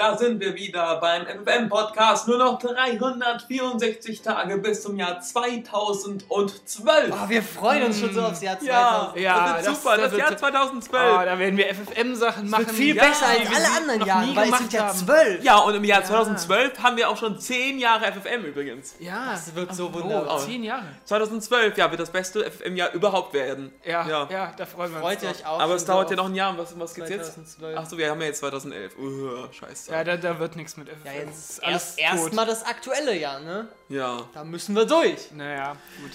da 0.00 0.16
sind 0.16 0.40
wir 0.40 0.54
wieder 0.54 0.96
beim 0.96 1.26
FFM-Podcast. 1.26 2.26
Nur 2.26 2.38
noch 2.38 2.58
364 2.58 4.22
Tage 4.22 4.56
bis 4.56 4.80
zum 4.82 4.96
Jahr 4.96 5.20
2012. 5.20 6.24
Oh, 7.12 7.28
wir 7.28 7.42
freuen 7.42 7.82
uns 7.84 8.00
schon 8.00 8.14
so 8.14 8.22
aufs 8.22 8.40
Jahr 8.40 8.58
2000. 8.58 8.66
ja, 8.66 9.12
Ja, 9.22 9.56
das 9.58 9.66
wird 9.66 9.76
super, 9.76 9.96
das, 9.98 10.10
das 10.10 10.18
Jahr 10.18 10.30
wird- 10.30 10.38
2012. 10.38 11.14
Oh, 11.20 11.24
da 11.24 11.38
werden 11.38 11.56
wir 11.58 11.66
FFM-Sachen 11.74 12.48
machen. 12.48 12.66
wird 12.66 12.76
viel 12.76 12.96
Ja, 12.96 13.04
besser 13.04 13.26
als 13.26 13.40
alle 13.54 13.76
anderen 13.76 14.06
Jahre, 14.06 14.36
weil 14.36 14.50
es 14.50 14.58
sind 14.58 14.72
ja 14.72 14.88
zwölf. 14.90 15.44
ja, 15.44 15.58
und 15.58 15.74
im 15.74 15.84
Jahr 15.84 16.02
2012 16.02 16.82
haben 16.82 16.96
wir 16.96 17.10
auch 17.10 17.16
schon 17.18 17.38
10 17.38 17.78
Jahre 17.78 18.06
FFM 18.06 18.44
übrigens. 18.46 18.94
Ja, 19.00 19.32
Das 19.32 19.54
wird 19.54 19.74
so 19.74 19.88
oh, 19.88 19.92
wunderbar. 20.00 20.38
Zehn 20.38 20.64
Jahre. 20.64 20.86
2012, 21.04 21.76
ja, 21.76 21.90
wird 21.90 22.00
das 22.00 22.10
beste 22.10 22.42
FFM-Jahr 22.50 22.92
überhaupt 22.92 23.34
werden. 23.34 23.70
Ja, 23.84 24.08
ja, 24.08 24.28
ja. 24.30 24.52
da 24.56 24.64
freuen 24.64 24.92
wir 24.92 25.04
uns. 25.04 25.20
Freut 25.20 25.30
euch 25.30 25.46
auch 25.46 25.60
Aber 25.60 25.74
es 25.74 25.84
dauert 25.84 26.08
ja 26.10 26.16
noch 26.16 26.26
ein 26.26 26.34
Jahr. 26.34 26.56
Was, 26.56 26.78
was 26.80 26.94
gibt's 26.94 27.10
jetzt? 27.10 27.34
2012. 27.34 27.76
Achso, 27.78 27.98
wir 27.98 28.08
haben 28.10 28.20
ja 28.22 28.28
jetzt 28.28 28.38
2011. 28.38 28.96
Uh, 28.98 29.52
scheiße. 29.52 29.89
Ja, 29.90 30.04
da, 30.04 30.16
da 30.16 30.38
wird 30.38 30.56
nichts 30.56 30.76
mit 30.76 30.88
FFM. 30.88 31.06
Ja, 31.06 31.12
Das 31.12 31.24
jetzt 31.24 31.50
ist 31.50 31.64
alles 31.64 31.94
erst 31.96 31.98
erstmal 31.98 32.46
tot. 32.46 32.54
das 32.54 32.64
aktuelle 32.64 33.16
Jahr, 33.16 33.40
ne? 33.40 33.68
ja. 33.88 34.18
Da 34.32 34.44
müssen 34.44 34.74
wir 34.76 34.84
durch. 34.86 35.30
Naja, 35.32 35.76
gut. 36.00 36.12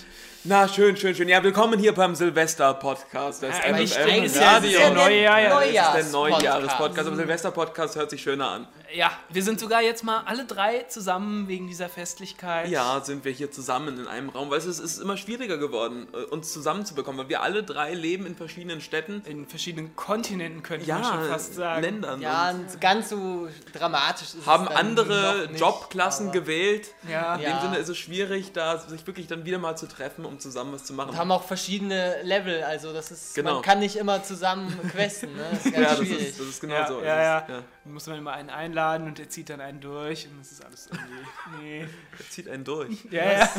Na, 0.47 0.67
schön, 0.67 0.95
schön, 0.95 1.15
schön. 1.15 1.27
Ja, 1.27 1.41
willkommen 1.41 1.79
hier 1.79 1.91
beim 1.95 2.13
Silvester-Podcast 2.13 3.41
des 3.41 3.57
Ja, 3.57 3.79
ich 3.79 3.93
denke, 3.95 4.25
es 4.27 4.33
ist 4.35 4.39
ja 4.39 4.51
Radio. 4.57 4.77
der 4.77 4.89
Neujahr, 4.93 5.39
ja. 5.65 5.93
Das 5.93 6.05
ist 6.05 6.11
der 6.13 6.19
Neujahrspodcast. 6.19 6.43
Neujahres-Podcast. 6.43 7.07
Aber 7.07 7.15
Silvester-Podcast 7.15 7.95
hört 7.95 8.09
sich 8.11 8.21
schöner 8.21 8.49
an. 8.51 8.67
Ja, 8.93 9.11
wir 9.29 9.41
sind 9.41 9.59
sogar 9.59 9.81
jetzt 9.81 10.03
mal 10.03 10.21
alle 10.25 10.45
drei 10.45 10.83
zusammen 10.83 11.47
wegen 11.47 11.67
dieser 11.67 11.89
Festlichkeit. 11.89 12.69
Ja, 12.69 13.01
sind 13.03 13.25
wir 13.25 13.31
hier 13.31 13.49
zusammen 13.51 13.97
in 13.99 14.07
einem 14.07 14.29
Raum, 14.29 14.51
weil 14.51 14.59
es 14.59 14.67
ist, 14.67 14.77
es 14.77 14.93
ist 14.93 14.99
immer 15.01 15.17
schwieriger 15.17 15.57
geworden, 15.57 16.07
äh, 16.13 16.17
uns 16.25 16.53
zusammenzubekommen, 16.53 17.21
weil 17.21 17.29
wir 17.29 17.41
alle 17.41 17.63
drei 17.63 17.95
leben 17.95 18.27
in 18.27 18.35
verschiedenen 18.35 18.81
Städten, 18.81 19.23
In 19.25 19.47
verschiedenen 19.47 19.95
Kontinenten 19.95 20.61
könnte 20.61 20.85
ja, 20.85 20.99
man 20.99 21.05
schon 21.05 21.27
fast 21.27 21.55
sagen. 21.55 21.81
Ländern. 21.81 22.21
Ja, 22.21 22.53
ganz 22.79 23.09
so 23.09 23.47
dramatisch 23.73 24.35
ist 24.35 24.45
haben 24.45 24.65
es 24.65 24.69
dann 24.69 24.77
andere 24.77 25.41
noch 25.45 25.49
nicht, 25.51 25.59
Jobklassen 25.59 26.31
gewählt. 26.31 26.89
Ja. 27.09 27.33
In 27.35 27.41
Ja. 27.41 27.49
dem 27.49 27.61
Sinne 27.61 27.77
ist 27.77 27.89
es 27.89 27.97
schwierig, 27.97 28.51
da 28.53 28.77
sich 28.77 29.05
wirklich 29.07 29.25
dann 29.25 29.43
wieder 29.43 29.57
mal 29.57 29.75
zu 29.75 29.87
treffen, 29.87 30.23
um 30.23 30.34
zusammen 30.39 30.73
was 30.73 30.83
zu 30.85 30.93
machen. 30.93 31.09
Und 31.11 31.17
haben 31.17 31.31
auch 31.31 31.43
verschiedene 31.43 32.21
Level, 32.23 32.63
also 32.63 32.93
das 32.93 33.11
ist, 33.11 33.35
Genau. 33.35 33.55
man 33.55 33.61
kann 33.61 33.79
nicht 33.79 33.95
immer 33.95 34.23
zusammen 34.23 34.67
questen, 34.91 35.33
ne? 35.35 35.43
Das 35.51 35.65
ist 35.65 35.73
ganz 35.73 35.75
ja, 35.77 35.95
das 35.95 35.97
schwierig. 36.07 36.29
ist, 36.29 36.39
das 36.39 36.47
ist 36.47 36.61
genau 36.61 36.73
Ja, 36.75 36.87
so. 36.87 37.01
ja, 37.03 37.15
Das 37.39 37.49
ja. 37.49 37.57
Ist, 37.57 37.65
Da 37.85 37.89
muss 37.91 38.07
man 38.07 38.17
immer 38.17 38.33
einen 38.33 38.49
einladen 38.49 39.07
und 39.07 39.17
der 39.17 39.29
zieht 39.29 39.49
dann 39.49 39.61
einen 39.61 39.79
durch 39.81 40.27
und 40.27 40.39
das 40.39 40.51
ist 40.51 40.63
alles 40.65 40.87
irgendwie. 40.91 41.61
Nee. 41.63 41.87
Er 42.19 42.29
zieht 42.29 42.49
einen 42.49 42.63
durch. 42.63 42.97
Ja, 43.11 43.31
ja. 43.31 43.49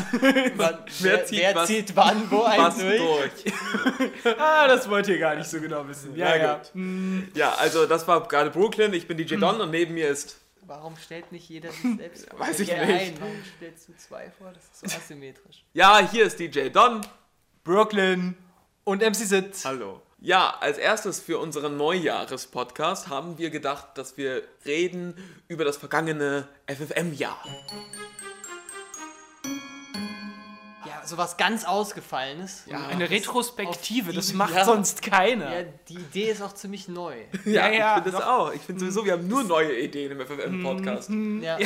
Wann, 0.57 0.79
Wer 1.01 1.25
zieht 1.27 1.39
wer 1.41 1.55
was- 1.55 1.67
zieht 1.67 1.95
wann, 1.97 2.31
wo 2.31 2.43
ein 2.45 2.59
Was 2.61 2.79
durch? 2.79 2.99
durch. 2.99 4.39
Ah, 4.39 4.67
das 4.67 4.89
wollt 4.89 5.09
ihr 5.09 5.19
gar 5.19 5.35
nicht 5.37 5.49
so 5.49 5.61
genau 5.61 5.87
wissen. 5.89 6.17
Ja, 6.17 6.37
ja. 6.37 6.55
gut. 6.55 6.71
Hm, 6.75 7.29
Ja, 7.35 7.55
also 7.55 7.87
das 7.87 8.07
war 8.09 8.27
gerade 8.27 8.51
Brooklyn, 8.51 8.93
ich 8.95 9.07
bin 9.07 9.17
DJ 9.17 9.37
Don 9.37 9.61
und 9.61 9.71
neben 9.71 9.95
mir 9.95 10.09
ist. 10.09 10.39
Warum 10.67 10.97
stellt 10.97 11.31
nicht 11.31 11.49
jeder 11.49 11.71
sich 11.71 11.97
selbst 11.97 12.29
vor? 12.29 12.41
Weiß 12.41 12.59
ich 12.61 12.69
nicht. 12.69 12.81
Ein. 12.81 13.15
Warum 13.21 13.43
stellst 13.57 13.89
du 13.89 13.97
zwei 13.97 14.31
vor? 14.31 14.53
Das 14.53 14.65
ist 14.65 14.81
so 14.81 14.97
asymmetrisch. 14.97 15.65
Ja, 15.73 15.99
hier 16.11 16.27
ist 16.27 16.39
DJ 16.41 16.69
Don. 16.71 17.01
Brooklyn. 17.63 18.37
Und 18.85 19.03
MC 19.03 19.15
Sit. 19.17 19.65
Hallo. 19.65 20.03
Ja, 20.19 20.57
als 20.61 20.79
erstes 20.79 21.21
für 21.21 21.39
unseren 21.39 21.77
Neujahres-Podcast 21.77 23.09
haben 23.09 23.37
wir 23.39 23.51
gedacht, 23.51 23.99
dass 23.99 24.17
wir 24.17 24.43
reden 24.65 25.15
über 25.49 25.65
das 25.65 25.77
vergangene 25.77 26.49
FFM-Jahr. 26.67 27.45
Sowas 31.07 31.37
ganz 31.37 31.65
Ausgefallenes. 31.65 32.65
Ja, 32.67 32.87
eine 32.89 33.09
Retrospektive, 33.09 34.13
das 34.13 34.29
die- 34.29 34.35
macht 34.35 34.55
ja. 34.55 34.65
sonst 34.65 35.03
keiner. 35.03 35.61
Ja, 35.61 35.65
die 35.89 35.95
Idee 35.95 36.31
ist 36.31 36.43
auch 36.43 36.53
ziemlich 36.53 36.89
neu. 36.89 37.15
Ja, 37.45 37.71
ja, 37.71 37.97
ich 37.99 38.03
finde 38.03 38.11
das 38.11 38.21
doch. 38.21 38.29
auch. 38.29 38.53
Ich 38.55 38.63
finde 38.63 38.81
sowieso, 38.81 39.05
wir 39.05 39.13
haben 39.13 39.29
nur 39.29 39.45
neue 39.45 39.79
Ideen 39.79 40.13
im 40.13 40.21
FFM-Podcast. 40.27 41.11
Ja. 41.41 41.59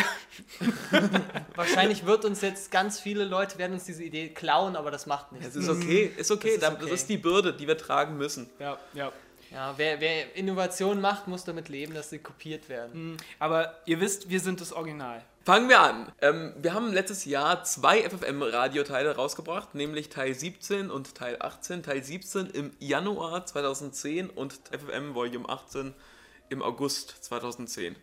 Wahrscheinlich 1.57 2.07
wird 2.07 2.25
uns 2.25 2.41
jetzt 2.41 2.71
ganz 2.71 3.01
viele 3.01 3.25
Leute 3.25 3.59
werden 3.59 3.73
uns 3.75 3.85
diese 3.85 4.03
Idee 4.05 4.29
klauen, 4.29 4.77
aber 4.77 4.91
das 4.91 5.07
macht 5.07 5.33
nichts. 5.33 5.49
Es 5.49 5.57
ist 5.57 5.69
okay, 5.69 6.13
ist 6.17 6.31
okay. 6.31 6.59
Das 6.59 6.71
ist 6.71 6.77
okay. 6.77 6.91
das 6.91 7.01
ist 7.01 7.09
die 7.09 7.17
Bürde, 7.19 7.53
die 7.53 7.67
wir 7.67 7.79
tragen 7.79 8.17
müssen. 8.17 8.51
Ja, 8.59 8.79
ja. 8.95 9.13
Ja, 9.53 9.75
wer, 9.77 10.01
wer 10.01 10.37
Innovation 10.37 11.01
macht, 11.01 11.27
muss 11.27 11.43
damit 11.45 11.69
leben, 11.69 11.93
dass 11.93 12.11
sie 12.11 12.19
kopiert 12.21 12.69
werden. 12.69 13.17
Aber 13.41 13.75
ihr 13.85 13.99
wisst, 14.01 14.31
wir 14.31 14.39
sind 14.39 14.61
das 14.61 14.73
Original. 14.73 15.23
Fangen 15.43 15.69
wir 15.71 15.81
an. 15.81 16.13
Ähm, 16.21 16.53
wir 16.59 16.75
haben 16.75 16.93
letztes 16.93 17.25
Jahr 17.25 17.65
zwei 17.65 18.03
FFM-Radioteile 18.03 19.17
rausgebracht, 19.17 19.75
nämlich 19.75 20.11
Teil 20.11 20.35
17 20.35 20.91
und 20.91 21.15
Teil 21.15 21.37
18. 21.41 21.83
Teil 21.83 22.03
17 22.05 22.47
im 22.51 22.73
Januar 22.79 23.47
2010 23.47 24.29
und 24.29 24.53
FFM 24.71 25.15
Volume 25.15 25.49
18 25.49 25.95
im 26.51 26.63
August 26.63 27.25
2010. 27.25 27.97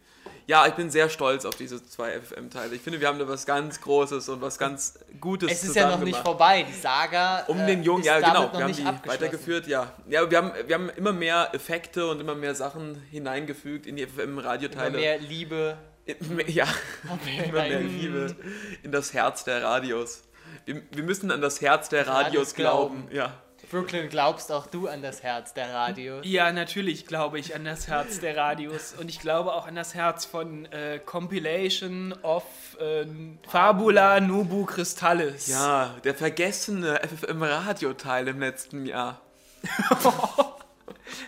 Ja, 0.48 0.66
ich 0.66 0.74
bin 0.74 0.90
sehr 0.90 1.10
stolz 1.10 1.46
auf 1.46 1.56
diese 1.56 1.86
zwei 1.86 2.20
FFM-Teile. 2.20 2.74
Ich 2.76 2.82
finde, 2.82 3.00
wir 3.00 3.08
haben 3.08 3.20
da 3.20 3.28
was 3.28 3.46
ganz 3.46 3.82
Großes 3.82 4.30
und 4.30 4.42
was 4.42 4.58
ganz 4.58 4.98
Gutes 5.22 5.52
Es 5.52 5.64
ist 5.64 5.76
ja 5.76 5.90
noch 5.90 6.00
nicht 6.00 6.14
gemacht. 6.14 6.26
vorbei. 6.26 6.66
Die 6.68 6.74
Saga 6.74 7.44
Um 7.48 7.60
äh, 7.60 7.68
den 7.68 7.84
Jungen, 7.84 8.02
ist 8.02 8.08
ja 8.08 8.20
genau, 8.20 8.52
wir 8.52 8.64
haben 8.64 8.74
die 8.74 9.10
weitergeführt, 9.10 9.68
ja. 9.68 9.94
Ja, 10.10 10.30
wir 10.30 10.38
haben, 10.38 10.52
wir 10.66 10.76
haben 10.76 10.90
immer 10.90 11.14
mehr 11.14 11.50
Effekte 11.54 12.08
und 12.08 12.20
immer 12.20 12.36
mehr 12.36 12.56
Sachen 12.56 12.96
hineingefügt 13.12 13.86
in 13.86 13.96
die 13.96 14.04
Immer 14.04 14.12
FFM-Radioteile. 14.42 14.98
mehr 14.98 15.20
Liebe. 15.20 15.78
Ja, 16.48 16.68
immer 17.04 17.64
mehr. 17.64 17.80
Liebe 17.82 18.36
in 18.84 18.92
das 18.92 19.14
Herz 19.14 19.44
der 19.44 19.64
Radios. 19.64 20.24
Wir, 20.66 20.82
wir 20.92 21.04
müssen 21.04 21.32
an 21.32 21.42
das 21.42 21.62
Herz 21.62 21.90
der 21.90 22.08
Radios 22.08 22.26
Radios 22.26 22.56
glauben. 22.56 23.08
glauben. 23.10 23.16
Ja. 23.16 23.34
Brooklyn, 23.70 24.08
glaubst 24.08 24.50
auch 24.50 24.68
du 24.68 24.88
an 24.88 25.02
das 25.02 25.24
Herz 25.24 25.54
der 25.54 25.74
Radio? 25.74 26.22
Ja, 26.24 26.54
natürlich 26.54 27.06
glaube 27.06 27.38
ich 27.38 27.54
an 27.54 27.66
das 27.66 27.90
Herz 27.90 28.22
der 28.22 28.38
Radios 28.38 28.94
und 28.98 29.10
ich 29.10 29.20
glaube 29.20 29.54
auch 29.54 29.68
an 29.68 29.76
das 29.76 29.94
Herz 29.94 30.24
von 30.24 30.66
äh, 30.68 31.00
Compilation 31.06 32.14
of 32.24 32.44
äh, 32.80 33.06
Fabula 33.46 34.22
Nubu 34.22 34.64
Crystallis. 34.66 35.48
ja, 35.48 35.94
der 36.06 36.16
vergessene 36.16 37.02
FFM-Radioteil 37.02 38.30
im 38.30 38.40
letzten 38.40 38.86
Jahr. 38.86 39.20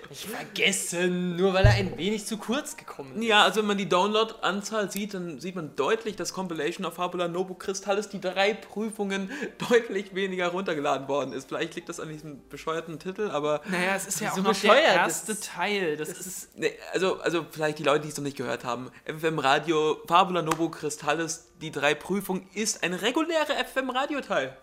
Nicht 0.09 0.25
vergessen, 0.25 1.35
nur 1.35 1.53
weil 1.53 1.65
er 1.65 1.73
ein 1.73 1.97
wenig 1.97 2.25
zu 2.25 2.37
kurz 2.37 2.77
gekommen 2.77 3.17
ist. 3.17 3.23
Ja, 3.27 3.43
also 3.43 3.59
wenn 3.61 3.67
man 3.67 3.77
die 3.77 3.87
Download-Anzahl 3.89 4.91
sieht, 4.91 5.13
dann 5.13 5.39
sieht 5.39 5.55
man 5.55 5.75
deutlich, 5.75 6.15
dass 6.15 6.33
Compilation 6.33 6.85
of 6.85 6.95
Fabula 6.95 7.27
Nobu 7.27 7.53
Crystallis 7.55 8.09
die 8.09 8.19
drei 8.21 8.53
Prüfungen 8.53 9.29
deutlich 9.69 10.15
weniger 10.15 10.47
runtergeladen 10.49 11.07
worden 11.07 11.33
ist. 11.33 11.47
Vielleicht 11.49 11.75
liegt 11.75 11.89
das 11.89 11.99
an 11.99 12.09
diesem 12.09 12.47
bescheuerten 12.49 12.99
Titel, 12.99 13.29
aber 13.31 13.61
Naja, 13.69 13.95
es 13.95 14.07
ist 14.07 14.21
ja 14.21 14.31
auch 14.31 14.35
So 14.35 14.41
noch 14.41 14.53
der 14.53 14.69
bescheuert, 14.69 14.95
erste 14.95 15.33
das- 15.33 15.39
Teil. 15.41 15.97
Das, 15.97 16.09
ist. 16.09 16.57
Nee, 16.57 16.73
also, 16.93 17.19
also 17.19 17.45
vielleicht 17.51 17.79
die 17.79 17.83
Leute, 17.83 18.03
die 18.03 18.09
es 18.09 18.17
noch 18.17 18.23
nicht 18.23 18.37
gehört 18.37 18.63
haben. 18.63 18.91
FFM 19.05 19.39
Radio, 19.39 19.97
Fabula 20.07 20.41
Novo 20.41 20.69
Crystallis, 20.69 21.47
die 21.61 21.71
drei 21.71 21.93
Prüfungen 21.95 22.47
ist 22.53 22.83
ein 22.83 22.93
regulärer 22.93 23.55
FFM 23.65 23.89
Radioteil. 23.89 24.55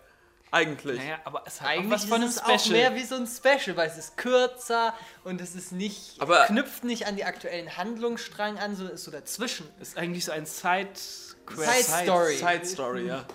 Eigentlich. 0.51 0.97
Naja, 0.99 1.19
aber 1.25 1.43
es 1.45 1.59
hat 1.59 1.67
auch 1.67 1.71
Eigentlich 1.73 1.91
was 1.91 2.05
von 2.05 2.13
einem 2.21 2.29
ist 2.29 2.35
es 2.37 2.43
auch 2.43 2.57
Special. 2.59 2.79
mehr 2.79 2.95
wie 2.95 3.03
so 3.03 3.15
ein 3.15 3.27
Special, 3.27 3.75
weil 3.75 3.89
es 3.89 3.97
ist 3.97 4.15
kürzer 4.17 4.93
und 5.25 5.41
es 5.41 5.55
ist 5.55 5.71
nicht, 5.73 6.21
Aber- 6.21 6.45
knüpft 6.45 6.83
nicht 6.85 7.05
an 7.05 7.15
die 7.17 7.25
aktuellen 7.25 7.75
Handlungsstrang 7.77 8.57
an, 8.57 8.75
sondern 8.75 8.95
ist 8.95 9.03
so 9.03 9.11
dazwischen. 9.11 9.67
ist 9.81 9.97
eigentlich 9.97 10.23
so 10.25 10.31
ein 10.31 10.45
Side 10.45 10.87
Side 10.95 11.83
Story. 12.03 12.35
Side 12.37 12.65
Story, 12.65 13.07
ja. 13.07 13.25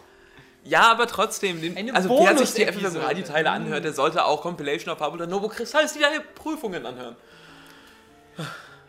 Ja, 0.64 0.90
aber 0.92 1.06
trotzdem, 1.06 1.60
den, 1.60 1.76
Eine 1.76 1.92
also 1.94 2.08
wer 2.08 2.38
sich 2.38 2.52
die 2.54 2.64
Bonus-Episode. 2.64 2.90
FFM 3.00 3.04
Radioteile 3.08 3.50
anhört, 3.50 3.84
der 3.84 3.92
sollte 3.92 4.24
auch 4.24 4.42
Compilation 4.42 4.92
of 4.92 4.98
Fabula 4.98 5.26
Novo 5.26 5.48
Crystallis 5.48 5.92
die 5.94 6.00
Prüfungen 6.34 6.86
anhören. 6.86 7.16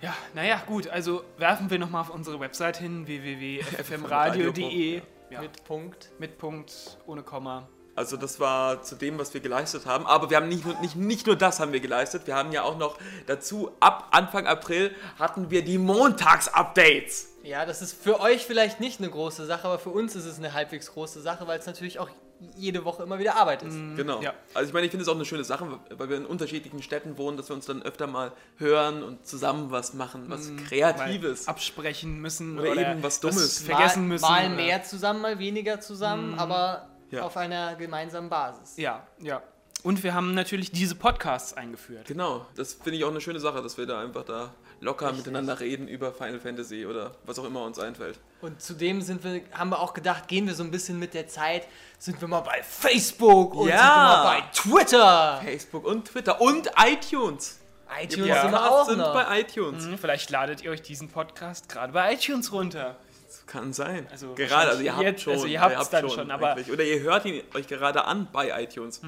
Ja, 0.01 0.13
naja, 0.33 0.61
gut. 0.67 0.87
Also 0.89 1.23
werfen 1.37 1.69
wir 1.69 1.79
nochmal 1.79 2.01
auf 2.01 2.09
unsere 2.09 2.39
Website 2.39 2.77
hin: 2.77 3.07
www.fmradio.de. 3.07 5.01
Ja, 5.29 5.41
Mit 5.41 5.63
Punkt. 5.63 6.11
mit 6.19 6.37
Punkt, 6.37 6.97
ohne 7.07 7.23
Komma. 7.23 7.67
Also 7.95 8.17
das 8.17 8.39
war 8.39 8.81
zu 8.81 8.95
dem, 8.95 9.19
was 9.19 9.33
wir 9.35 9.41
geleistet 9.41 9.85
haben. 9.85 10.07
Aber 10.07 10.29
wir 10.29 10.37
haben 10.37 10.47
nicht 10.49 10.65
nur, 10.65 10.79
nicht, 10.81 10.95
nicht 10.95 11.27
nur 11.27 11.35
das 11.35 11.59
haben 11.59 11.73
wir 11.73 11.79
geleistet, 11.79 12.25
wir 12.25 12.35
haben 12.35 12.51
ja 12.51 12.63
auch 12.63 12.77
noch 12.77 12.97
dazu, 13.27 13.71
ab 13.79 14.07
Anfang 14.11 14.47
April 14.47 14.95
hatten 15.19 15.51
wir 15.51 15.63
die 15.63 15.77
Montags-Updates. 15.77 17.29
Ja, 17.43 17.65
das 17.65 17.81
ist 17.81 17.93
für 18.01 18.19
euch 18.19 18.45
vielleicht 18.45 18.79
nicht 18.79 18.99
eine 18.99 19.09
große 19.09 19.45
Sache, 19.45 19.65
aber 19.67 19.77
für 19.79 19.89
uns 19.89 20.15
ist 20.15 20.25
es 20.25 20.37
eine 20.39 20.53
halbwegs 20.53 20.91
große 20.93 21.21
Sache, 21.21 21.45
weil 21.47 21.59
es 21.59 21.65
natürlich 21.65 21.99
auch 21.99 22.09
jede 22.57 22.83
Woche 22.83 23.03
immer 23.03 23.19
wieder 23.19 23.35
Arbeit 23.35 23.63
ist. 23.63 23.75
Genau. 23.95 24.21
Ja. 24.21 24.33
Also 24.53 24.67
ich 24.67 24.73
meine, 24.73 24.85
ich 24.85 24.91
finde 24.91 25.03
es 25.03 25.09
auch 25.09 25.15
eine 25.15 25.23
schöne 25.25 25.43
Sache, 25.43 25.79
weil 25.89 26.09
wir 26.09 26.17
in 26.17 26.25
unterschiedlichen 26.25 26.81
Städten 26.81 27.17
wohnen, 27.17 27.37
dass 27.37 27.49
wir 27.49 27.55
uns 27.55 27.65
dann 27.65 27.81
öfter 27.83 28.07
mal 28.07 28.31
hören 28.57 29.01
und 29.03 29.25
zusammen 29.25 29.71
was 29.71 29.93
machen, 29.93 30.25
was 30.27 30.49
Mal 30.49 30.63
Kreatives. 30.63 31.47
absprechen 31.47 32.19
müssen 32.19 32.59
Oder 32.59 32.75
eben 32.75 33.03
was 33.03 33.19
Dummes. 33.21 33.59
vergessen 33.61 34.03
mal, 34.07 34.13
müssen. 34.13 34.23
Mal 34.23 34.45
oder- 34.47 34.55
mehr 34.55 34.83
zusammen, 34.83 35.21
mal 35.21 35.39
weniger 35.39 35.79
zusammen, 35.79 36.37
aber 36.39 36.89
Ja. 37.13 37.23
auf 37.23 37.37
einer 37.37 37.75
gemeinsamen 37.75 38.29
Basis. 38.29 38.77
Ja, 38.77 39.05
ja. 39.19 39.41
Und 39.83 40.01
wir 40.03 40.13
haben 40.13 40.33
natürlich 40.33 40.71
diese 40.71 40.95
Podcasts 40.95 41.53
eingeführt. 41.53 42.07
Genau, 42.07 42.45
das 42.55 42.73
finde 42.73 42.97
ich 42.97 43.03
auch 43.03 43.09
eine 43.09 43.19
schöne 43.19 43.39
Sache, 43.41 43.61
dass 43.61 43.77
wir 43.77 43.85
da 43.85 43.99
einfach 43.99 44.23
da 44.23 44.51
locker 44.79 45.07
Richtig. 45.07 45.25
miteinander 45.25 45.59
reden 45.59 45.87
über 45.89 46.13
Final 46.13 46.39
Fantasy 46.39 46.85
oder 46.85 47.11
was 47.25 47.37
auch 47.39 47.43
immer 47.45 47.63
uns 47.63 47.79
einfällt. 47.79 48.17
Und 48.41 48.61
zudem 48.61 49.01
sind 49.01 49.23
wir, 49.25 49.41
haben 49.53 49.69
wir 49.69 49.79
auch 49.79 49.93
gedacht, 49.93 50.27
gehen 50.29 50.47
wir 50.47 50.55
so 50.55 50.63
ein 50.63 50.71
bisschen 50.71 50.99
mit 50.99 51.13
der 51.13 51.27
Zeit, 51.27 51.67
sind 51.99 52.19
wir 52.21 52.27
mal 52.29 52.41
bei 52.41 52.61
Facebook 52.63 53.55
und 53.55 53.67
Ja. 53.69 53.77
sind 53.77 53.85
wir 53.87 53.95
mal 53.95 54.23
bei 54.23 54.41
Twitter. 54.53 55.41
Facebook 55.43 55.85
und 55.85 56.05
Twitter 56.07 56.39
und 56.41 56.69
iTunes. 56.77 57.59
iTunes 58.01 58.27
Ja. 58.27 58.41
sind 58.41 58.51
wir 58.51 58.71
auch 58.71 58.85
sind 58.85 58.97
noch. 58.99 59.13
bei 59.13 59.41
iTunes. 59.41 59.85
Hm, 59.85 59.97
Vielleicht 59.97 60.29
ladet 60.29 60.63
ihr 60.63 60.71
euch 60.71 60.81
diesen 60.81 61.09
Podcast 61.09 61.67
gerade 61.69 61.91
bei 61.93 62.13
iTunes 62.13 62.51
runter. 62.53 62.95
Kann 63.45 63.73
sein. 63.73 64.07
Also 64.11 64.33
gerade, 64.35 64.71
also 64.71 64.83
ihr 64.83 64.93
habt 64.95 65.03
jetzt- 65.03 65.21
schon. 65.21 65.33
also 65.33 65.45
ihr 65.47 65.59
habt's 65.61 65.89
dann 65.89 66.09
schon, 66.09 66.31
aber- 66.31 66.51
eigentlich. 66.53 66.71
Oder 66.71 66.83
ihr 66.83 67.01
hört 67.01 67.25
ihn 67.25 67.43
euch 67.53 67.67
gerade 67.67 68.05
an 68.05 68.27
bei 68.31 68.63
iTunes. 68.63 69.01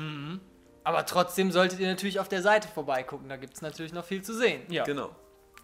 Aber 0.83 1.05
trotzdem 1.05 1.51
solltet 1.51 1.79
ihr 1.79 1.87
natürlich 1.87 2.19
auf 2.19 2.27
der 2.29 2.41
Seite 2.41 2.67
vorbeigucken, 2.67 3.27
da 3.29 3.37
gibt 3.37 3.53
es 3.55 3.61
natürlich 3.61 3.93
noch 3.93 4.05
viel 4.05 4.21
zu 4.21 4.33
sehen. 4.35 4.61
Ja. 4.69 4.83
Genau. 4.83 5.09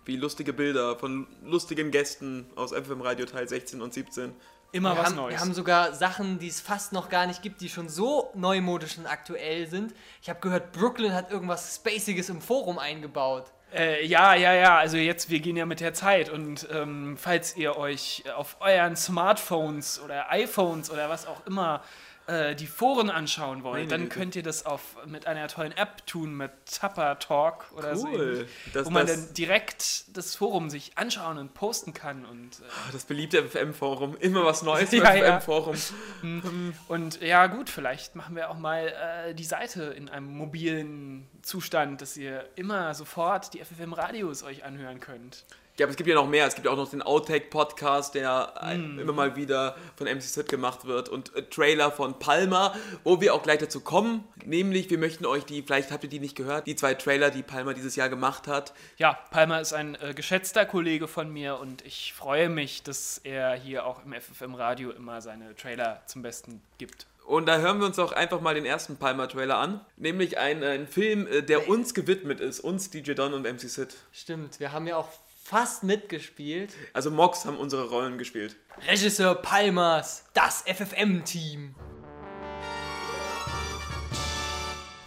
Wie 0.06 0.16
lustige 0.16 0.52
Bilder 0.54 0.98
von 0.98 1.28
lustigen 1.44 1.92
Gästen 1.92 2.48
aus 2.56 2.72
FM 2.72 3.02
Radio 3.02 3.26
Teil 3.28 3.48
16 3.48 3.82
und 3.82 3.94
17. 3.94 4.34
Immer 4.72 4.96
Wir 4.96 5.00
was 5.00 5.06
haben, 5.08 5.16
Neues. 5.18 5.34
wir 5.34 5.40
haben 5.42 5.54
sogar 5.54 5.94
Sachen, 5.94 6.40
die 6.40 6.48
es 6.48 6.60
fast 6.62 6.94
noch 6.94 7.10
gar 7.10 7.28
nicht 7.28 7.42
gibt, 7.44 7.60
die 7.62 7.70
schon 7.70 7.88
so 7.90 8.32
neumodisch 8.34 8.98
und 8.98 9.06
aktuell 9.06 9.68
sind. 9.68 9.94
Ich 10.22 10.30
habe 10.30 10.40
gehört, 10.40 10.72
Brooklyn 10.72 11.14
hat 11.14 11.30
irgendwas 11.30 11.76
Spaciges 11.76 12.30
im 12.30 12.42
Forum 12.42 12.80
eingebaut. 12.80 13.52
Äh, 13.74 14.06
ja, 14.06 14.36
ja, 14.36 14.54
ja, 14.54 14.78
also 14.78 14.98
jetzt, 14.98 15.30
wir 15.30 15.40
gehen 15.40 15.56
ja 15.56 15.66
mit 15.66 15.80
der 15.80 15.94
Zeit 15.94 16.30
und 16.30 16.68
ähm, 16.74 17.16
falls 17.18 17.56
ihr 17.56 17.78
euch 17.78 18.24
auf 18.36 18.58
euren 18.60 18.98
Smartphones 18.98 20.02
oder 20.04 20.30
iPhones 20.30 20.92
oder 20.92 21.10
was 21.10 21.26
auch 21.26 21.46
immer 21.46 21.82
äh, 22.28 22.56
die 22.56 22.68
Foren 22.68 23.10
anschauen 23.10 23.64
wollt, 23.64 23.76
Meine 23.80 23.88
dann 23.88 24.02
Güte. 24.04 24.16
könnt 24.20 24.36
ihr 24.36 24.44
das 24.44 24.66
auf, 24.66 24.98
mit 25.06 25.28
einer 25.28 25.48
tollen 25.48 25.72
App 25.72 26.06
tun, 26.06 26.36
mit 26.36 26.52
Tupper 26.80 27.18
Talk 27.20 27.66
oder 27.76 27.96
so. 27.96 28.08
Cool. 28.08 28.22
ähnlich, 28.34 28.50
Das- 28.74 28.86
wo 28.86 28.90
man 28.92 29.08
das- 29.08 29.26
dann 29.28 29.34
direkt 29.34 30.16
das 30.18 30.36
Forum 30.36 30.70
sich 30.70 30.98
anschauen 30.98 31.38
und 31.38 31.54
posten 31.54 31.94
kann 31.94 32.26
und 32.26 32.60
äh, 32.60 32.64
Ah, 32.70 32.90
Das 32.92 33.06
beliebte 33.06 33.44
FM-Forum. 33.44 34.16
Immer 34.20 34.46
was 34.46 34.62
Neues 34.62 34.94
im 34.94 35.04
Ja, 35.04 35.14
ja. 35.16 35.40
FM-Forum. 35.40 35.76
Und 36.88 37.22
ja, 37.22 37.48
gut, 37.48 37.70
vielleicht 37.70 38.16
machen 38.16 38.36
wir 38.36 38.50
auch 38.50 38.58
mal 38.58 38.88
äh, 39.30 39.34
die 39.34 39.44
Seite 39.44 39.84
in 39.84 40.10
einem 40.10 40.28
mobilen 40.38 41.28
Zustand, 41.42 42.02
dass 42.02 42.18
ihr 42.18 42.48
immer 42.56 42.94
sofort 42.94 43.54
die 43.54 43.60
FFM-Radios 43.64 44.44
euch 44.44 44.64
anhören 44.64 45.00
könnt. 45.00 45.44
Ja, 45.82 45.86
aber 45.88 45.92
es 45.94 45.98
gibt 45.98 46.08
ja 46.08 46.14
noch 46.14 46.28
mehr. 46.30 46.46
Es 46.46 46.54
gibt 46.54 46.68
ja 46.68 46.72
auch 46.72 46.78
noch 46.78 46.92
den 46.92 47.02
Outtake-Podcast, 47.02 48.14
der 48.14 48.54
Hm. 48.62 49.00
immer 49.00 49.14
mal 49.14 49.36
wieder 49.36 49.76
von 49.96 50.06
MC 50.06 50.22
Sid 50.22 50.48
gemacht 50.48 50.86
wird 50.86 51.10
und 51.10 51.36
äh, 51.36 51.42
Trailer 51.42 51.92
von 51.92 52.20
Palmer, 52.20 52.76
wo 53.04 53.20
wir 53.20 53.34
auch 53.34 53.42
gleich 53.42 53.58
dazu 53.58 53.80
kommen. 53.80 54.24
Nämlich, 54.46 54.92
wir 54.92 55.00
möchten 55.00 55.26
euch 55.26 55.44
die, 55.44 55.64
vielleicht 55.64 55.90
habt 55.90 56.04
ihr 56.04 56.10
die 56.12 56.20
nicht 56.20 56.36
gehört, 56.36 56.68
die 56.68 56.76
zwei 56.76 56.94
Trailer, 56.94 57.32
die 57.32 57.42
Palmer 57.42 57.74
dieses 57.74 57.96
Jahr 57.96 58.10
gemacht 58.10 58.48
hat. 58.48 58.76
Ja, 58.98 59.18
Palmer 59.32 59.60
ist 59.60 59.74
ein 59.74 59.96
äh, 59.96 60.14
geschätzter 60.14 60.68
Kollege 60.68 61.08
von 61.08 61.34
mir 61.34 61.58
und 61.58 61.84
ich 61.84 62.14
freue 62.14 62.50
mich, 62.50 62.84
dass 62.84 63.18
er 63.24 63.56
hier 63.56 63.88
auch 63.88 64.06
im 64.06 64.14
FFM-Radio 64.14 64.92
immer 64.92 65.20
seine 65.20 65.56
Trailer 65.56 66.04
zum 66.06 66.22
Besten 66.22 66.62
gibt. 66.78 67.08
Und 67.26 67.48
da 67.48 67.58
hören 67.58 67.80
wir 67.80 67.88
uns 67.88 67.98
auch 67.98 68.12
einfach 68.12 68.40
mal 68.40 68.54
den 68.54 68.66
ersten 68.66 68.98
Palmer-Trailer 68.98 69.58
an. 69.58 69.82
Nämlich 69.98 70.38
ein, 70.38 70.64
ein 70.64 70.86
Film, 70.86 71.26
äh, 71.26 71.42
der 71.42 71.68
uns 71.68 71.96
gewidmet 71.96 72.40
ist. 72.40 72.60
Uns, 72.60 72.92
DJ 72.92 73.14
Don 73.14 73.34
und 73.34 73.52
MC 73.52 73.62
Sid. 73.62 73.96
Stimmt, 74.12 74.60
wir 74.60 74.74
haben 74.74 74.86
ja 74.86 74.98
auch 74.98 75.10
fast 75.44 75.84
mitgespielt. 75.84 76.74
Also 76.94 77.12
Mox 77.12 77.46
haben 77.46 77.58
unsere 77.58 77.90
Rollen 77.90 78.18
gespielt. 78.18 78.56
Regisseur 78.88 79.36
Palmas, 79.36 80.26
das 80.34 80.64
FFM-Team. 80.68 81.76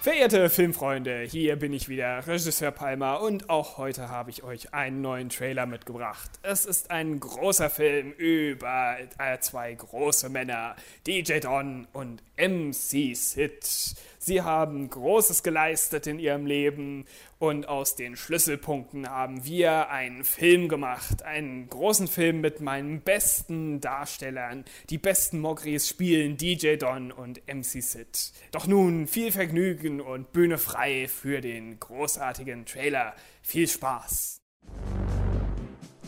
Verehrte 0.04 0.50
Filmfreunde, 0.50 1.22
hier 1.22 1.56
bin 1.56 1.72
ich 1.72 1.88
wieder, 1.88 2.26
Regisseur 2.26 2.70
Palmer, 2.72 3.22
und 3.22 3.48
auch 3.48 3.78
heute 3.78 4.10
habe 4.10 4.28
ich 4.28 4.42
euch 4.42 4.74
einen 4.74 5.00
neuen 5.00 5.30
Trailer 5.30 5.64
mitgebracht. 5.64 6.30
Es 6.42 6.66
ist 6.66 6.90
ein 6.90 7.18
großer 7.20 7.70
Film 7.70 8.12
über 8.12 8.98
äh, 9.16 9.38
zwei 9.38 9.72
große 9.72 10.28
Männer, 10.28 10.76
DJ 11.06 11.38
Don 11.38 11.88
und 11.94 12.22
MC 12.36 13.16
Sid. 13.16 13.96
Sie 14.24 14.40
haben 14.40 14.88
Großes 14.88 15.42
geleistet 15.42 16.06
in 16.06 16.18
ihrem 16.18 16.46
Leben 16.46 17.04
und 17.38 17.68
aus 17.68 17.94
den 17.94 18.16
Schlüsselpunkten 18.16 19.06
haben 19.06 19.44
wir 19.44 19.90
einen 19.90 20.24
Film 20.24 20.70
gemacht. 20.70 21.22
Einen 21.22 21.68
großen 21.68 22.08
Film 22.08 22.40
mit 22.40 22.62
meinen 22.62 23.02
besten 23.02 23.82
Darstellern. 23.82 24.64
Die 24.88 24.96
besten 24.96 25.40
Mogris 25.40 25.90
spielen 25.90 26.38
DJ 26.38 26.76
Don 26.76 27.12
und 27.12 27.46
MC 27.46 27.82
Sid. 27.82 28.32
Doch 28.50 28.66
nun 28.66 29.06
viel 29.08 29.30
Vergnügen 29.30 30.00
und 30.00 30.32
Bühne 30.32 30.56
frei 30.56 31.06
für 31.06 31.42
den 31.42 31.78
großartigen 31.78 32.64
Trailer. 32.64 33.14
Viel 33.42 33.68
Spaß! 33.68 34.40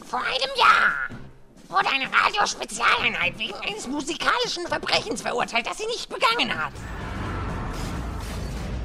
Vor 0.06 0.20
einem 0.20 0.56
Jahr 0.56 1.10
wurde 1.68 1.90
eine 1.90 2.10
Radiospezialeinheit 2.10 3.38
wegen 3.38 3.56
eines 3.56 3.86
musikalischen 3.86 4.66
Verbrechens 4.66 5.20
verurteilt, 5.20 5.66
das 5.66 5.76
sie 5.76 5.86
nicht 5.86 6.08
begangen 6.08 6.56
hat. 6.56 6.72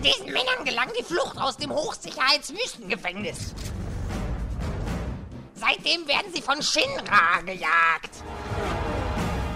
Diesen 0.04 0.26
Männern 0.34 0.66
gelang 0.66 0.90
die 1.00 1.04
Flucht 1.04 1.38
aus 1.38 1.58
dem 1.58 1.72
Hochsicherheitswüstengefängnis. 1.72 3.54
Seitdem 5.54 6.08
werden 6.08 6.34
sie 6.34 6.42
von 6.42 6.62
Shinra 6.62 7.42
gejagt. 7.46 8.24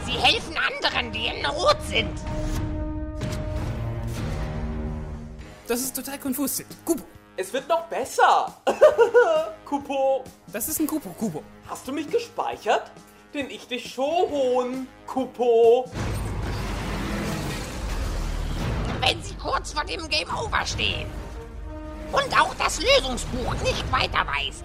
Sie 0.05 0.11
helfen 0.11 0.55
anderen, 0.55 1.11
die 1.11 1.25
in 1.27 1.41
Not 1.41 1.77
sind. 1.87 2.19
Das 5.67 5.79
ist 5.79 5.95
total 5.95 6.19
konfus. 6.19 6.61
Kubo. 6.85 7.03
Es 7.37 7.51
wird 7.51 7.67
noch 7.67 7.85
besser. 7.85 8.53
Kupo, 9.65 10.23
Das 10.53 10.69
ist 10.69 10.79
ein 10.79 10.85
Kubo. 10.87 11.09
Kubo. 11.17 11.43
hast 11.67 11.87
du 11.87 11.91
mich 11.91 12.07
gespeichert? 12.07 12.91
Denn 13.33 13.49
ich 13.49 13.67
dich 13.67 13.91
schon, 13.93 14.87
Kupo. 15.07 15.89
Wenn 19.05 19.21
sie 19.21 19.35
kurz 19.35 19.73
vor 19.73 19.83
dem 19.85 20.07
Game 20.09 20.27
Over 20.29 20.65
stehen. 20.65 21.07
Und 22.11 22.39
auch 22.39 22.53
das 22.55 22.79
Lösungsbuch 22.81 23.53
nicht 23.63 23.91
weiter 23.91 24.25
weiß. 24.25 24.63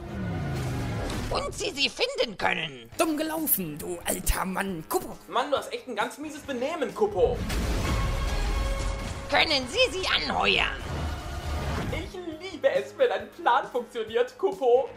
Und 1.30 1.54
sie 1.54 1.70
sie 1.70 1.88
finden 1.88 2.36
können. 2.38 2.90
Dumm 2.98 3.16
gelaufen, 3.16 3.78
du 3.78 3.98
alter 4.04 4.44
Mann. 4.44 4.84
Kubo. 4.88 5.16
Mann, 5.28 5.50
du 5.50 5.56
hast 5.56 5.72
echt 5.72 5.86
ein 5.88 5.96
ganz 5.96 6.18
mieses 6.18 6.40
Benehmen, 6.40 6.94
Kupo. 6.94 7.36
Können 9.30 9.66
sie 9.68 9.98
sie 9.98 10.06
anheuern. 10.08 10.66
Ich 11.92 12.50
liebe 12.52 12.70
es, 12.70 12.96
wenn 12.96 13.12
ein 13.12 13.28
Plan 13.30 13.66
funktioniert, 13.70 14.36
Kupo. 14.38 14.88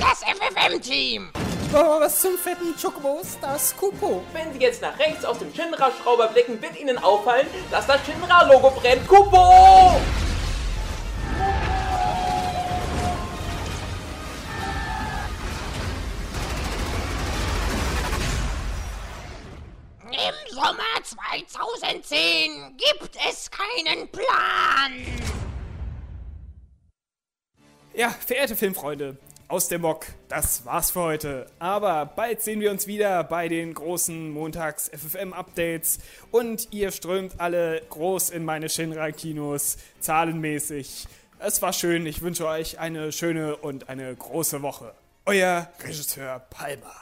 Das 0.00 0.22
FFM-Team. 0.22 1.30
Oh, 1.72 2.00
was 2.00 2.20
zum 2.20 2.36
fetten 2.36 2.74
Chocobos, 2.76 3.38
das 3.40 3.76
Kupo. 3.76 4.24
Wenn 4.32 4.52
Sie 4.52 4.58
jetzt 4.58 4.82
nach 4.82 4.98
rechts 4.98 5.24
aus 5.24 5.38
dem 5.38 5.54
Shinra-Schrauber 5.54 6.26
blicken, 6.26 6.60
wird 6.60 6.76
Ihnen 6.76 6.98
auffallen, 6.98 7.46
dass 7.70 7.86
das 7.86 8.04
Shinra-Logo 8.04 8.70
brennt. 8.72 9.06
Kupo! 9.06 10.00
Im 20.10 20.52
Sommer 20.52 20.82
2010 21.04 22.76
gibt 22.78 23.16
es 23.28 23.48
keinen 23.48 24.08
Plan. 24.08 25.06
Ja, 27.94 28.10
verehrte 28.10 28.56
Filmfreunde, 28.56 29.18
aus 29.50 29.66
dem 29.66 29.80
Mock, 29.80 30.06
das 30.28 30.64
war's 30.64 30.92
für 30.92 31.00
heute. 31.00 31.46
Aber 31.58 32.06
bald 32.06 32.40
sehen 32.40 32.60
wir 32.60 32.70
uns 32.70 32.86
wieder 32.86 33.24
bei 33.24 33.48
den 33.48 33.74
großen 33.74 34.30
Montags-FFM-Updates 34.30 35.98
und 36.30 36.68
ihr 36.72 36.92
strömt 36.92 37.40
alle 37.40 37.82
groß 37.90 38.30
in 38.30 38.44
meine 38.44 38.68
Shinra-Kinos, 38.68 39.78
zahlenmäßig. 39.98 41.08
Es 41.40 41.60
war 41.62 41.72
schön, 41.72 42.06
ich 42.06 42.22
wünsche 42.22 42.46
euch 42.46 42.78
eine 42.78 43.10
schöne 43.10 43.56
und 43.56 43.88
eine 43.88 44.14
große 44.14 44.62
Woche. 44.62 44.94
Euer 45.26 45.68
Regisseur 45.82 46.38
Palmer. 46.50 46.94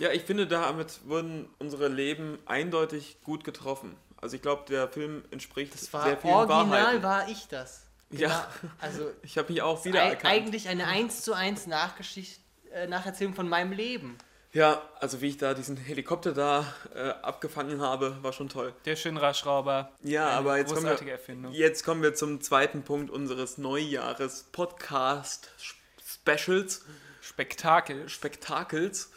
Ja, 0.00 0.10
ich 0.10 0.22
finde, 0.22 0.48
damit 0.48 1.06
wurden 1.06 1.48
unsere 1.60 1.86
Leben 1.86 2.38
eindeutig 2.46 3.18
gut 3.22 3.44
getroffen. 3.44 3.94
Also 4.20 4.34
ich 4.34 4.42
glaube, 4.42 4.64
der 4.68 4.88
Film 4.88 5.24
entspricht 5.30 5.74
Das 5.74 5.92
war 5.92 6.04
sehr 6.04 6.16
vielen 6.16 6.34
original 6.34 6.70
Wahrheiten. 6.70 7.02
war 7.02 7.28
ich 7.28 7.46
das. 7.48 7.89
Ja. 8.10 8.50
Genau. 8.60 8.72
Also 8.80 9.10
Ich 9.22 9.38
habe 9.38 9.52
mich 9.52 9.62
auch 9.62 9.78
eig 9.80 9.84
wiedererkannt. 9.84 10.24
eigentlich 10.24 10.68
eine 10.68 10.86
1 10.86 11.22
zu 11.22 11.32
1 11.34 11.66
Nachgeschicht 11.66 12.40
äh, 12.72 12.86
Nacherzählung 12.86 13.34
von 13.34 13.48
meinem 13.48 13.72
Leben. 13.72 14.16
Ja, 14.52 14.82
also 14.98 15.20
wie 15.20 15.28
ich 15.28 15.36
da 15.38 15.54
diesen 15.54 15.76
Helikopter 15.76 16.32
da 16.32 16.64
äh, 16.92 17.10
abgefangen 17.22 17.80
habe, 17.80 18.16
war 18.22 18.32
schon 18.32 18.48
toll. 18.48 18.74
Der 18.84 18.96
Shinra-Schrauber. 18.96 19.92
Ja, 20.02 20.26
Eine 20.26 20.36
aber 20.38 20.58
jetzt 20.58 20.68
kommen, 20.70 20.80
großartige 20.82 21.06
wir, 21.06 21.12
Erfindung. 21.12 21.52
jetzt 21.52 21.84
kommen 21.84 22.02
wir 22.02 22.14
zum 22.14 22.40
zweiten 22.40 22.82
Punkt 22.82 23.10
unseres 23.10 23.58
Neujahres 23.58 24.48
Podcast 24.50 25.50
Specials, 26.04 26.84
Spektakel. 27.20 28.08
Spektakels. 28.08 29.12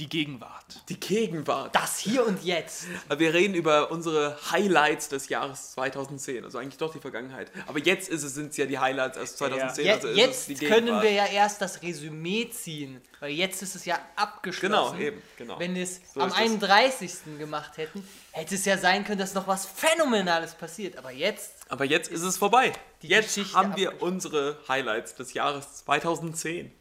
Die 0.00 0.08
Gegenwart. 0.08 0.64
Die 0.88 0.98
Gegenwart. 0.98 1.74
Das 1.74 1.98
hier 1.98 2.26
und 2.26 2.42
jetzt. 2.42 2.86
Wir 3.16 3.32
reden 3.32 3.54
über 3.54 3.92
unsere 3.92 4.36
Highlights 4.50 5.08
des 5.08 5.28
Jahres 5.28 5.72
2010, 5.72 6.44
also 6.44 6.58
eigentlich 6.58 6.78
doch 6.78 6.92
die 6.92 6.98
Vergangenheit. 6.98 7.52
Aber 7.66 7.78
jetzt 7.78 8.08
ist 8.08 8.24
es, 8.24 8.34
sind 8.34 8.50
es 8.50 8.56
ja 8.56 8.66
die 8.66 8.78
Highlights 8.78 9.16
aus 9.16 9.36
2010. 9.36 9.84
Je, 9.84 9.92
also 9.92 10.08
ist 10.08 10.14
es 10.14 10.18
jetzt 10.18 10.48
die 10.48 10.66
können 10.66 11.00
wir 11.00 11.12
ja 11.12 11.26
erst 11.26 11.60
das 11.60 11.80
Resümee 11.80 12.50
ziehen, 12.50 13.00
weil 13.20 13.30
jetzt 13.30 13.62
ist 13.62 13.76
es 13.76 13.84
ja 13.84 13.98
abgeschlossen. 14.16 14.98
Genau, 14.98 14.98
eben, 14.98 15.22
genau. 15.36 15.60
Wenn 15.60 15.76
wir 15.76 15.84
es 15.84 16.00
So 16.12 16.20
am 16.20 16.28
ist 16.28 16.34
es. 16.34 16.40
31. 16.40 17.12
gemacht 17.38 17.76
hätten, 17.76 18.06
hätte 18.32 18.56
es 18.56 18.64
ja 18.64 18.76
sein 18.76 19.04
können, 19.04 19.20
dass 19.20 19.34
noch 19.34 19.46
was 19.46 19.64
Phänomenales 19.64 20.54
passiert. 20.54 20.96
Aber 20.98 21.12
jetzt, 21.12 21.52
Aber 21.68 21.84
jetzt 21.84 22.10
ist 22.10 22.22
es 22.22 22.36
vorbei. 22.36 22.72
Die 23.02 23.08
Jetzt 23.08 23.34
Geschichte 23.34 23.56
haben 23.56 23.76
wir 23.76 24.02
unsere 24.02 24.58
Highlights 24.66 25.14
des 25.14 25.34
Jahres 25.34 25.84
2010. 25.84 26.72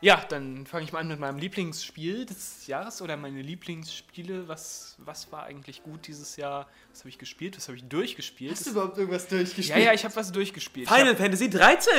Ja, 0.00 0.24
dann 0.28 0.64
fange 0.64 0.84
ich 0.84 0.92
mal 0.92 1.00
an 1.00 1.08
mit 1.08 1.18
meinem 1.18 1.38
Lieblingsspiel 1.38 2.24
des 2.24 2.68
Jahres 2.68 3.02
oder 3.02 3.16
meine 3.16 3.42
Lieblingsspiele. 3.42 4.46
Was, 4.46 4.94
was 4.98 5.32
war 5.32 5.44
eigentlich 5.44 5.82
gut 5.82 6.06
dieses 6.06 6.36
Jahr? 6.36 6.68
Was 6.90 7.00
habe 7.00 7.08
ich 7.08 7.18
gespielt? 7.18 7.56
Was 7.56 7.66
habe 7.66 7.76
ich 7.76 7.84
durchgespielt? 7.84 8.52
hast 8.52 8.66
du 8.66 8.70
überhaupt 8.70 8.96
irgendwas 8.96 9.26
durchgespielt? 9.26 9.76
ja, 9.76 9.86
ja, 9.86 9.92
ich 9.92 10.04
habe 10.04 10.14
was 10.14 10.30
durchgespielt. 10.30 10.88
Final 10.88 11.16
Fantasy 11.16 11.50
13! 11.50 11.92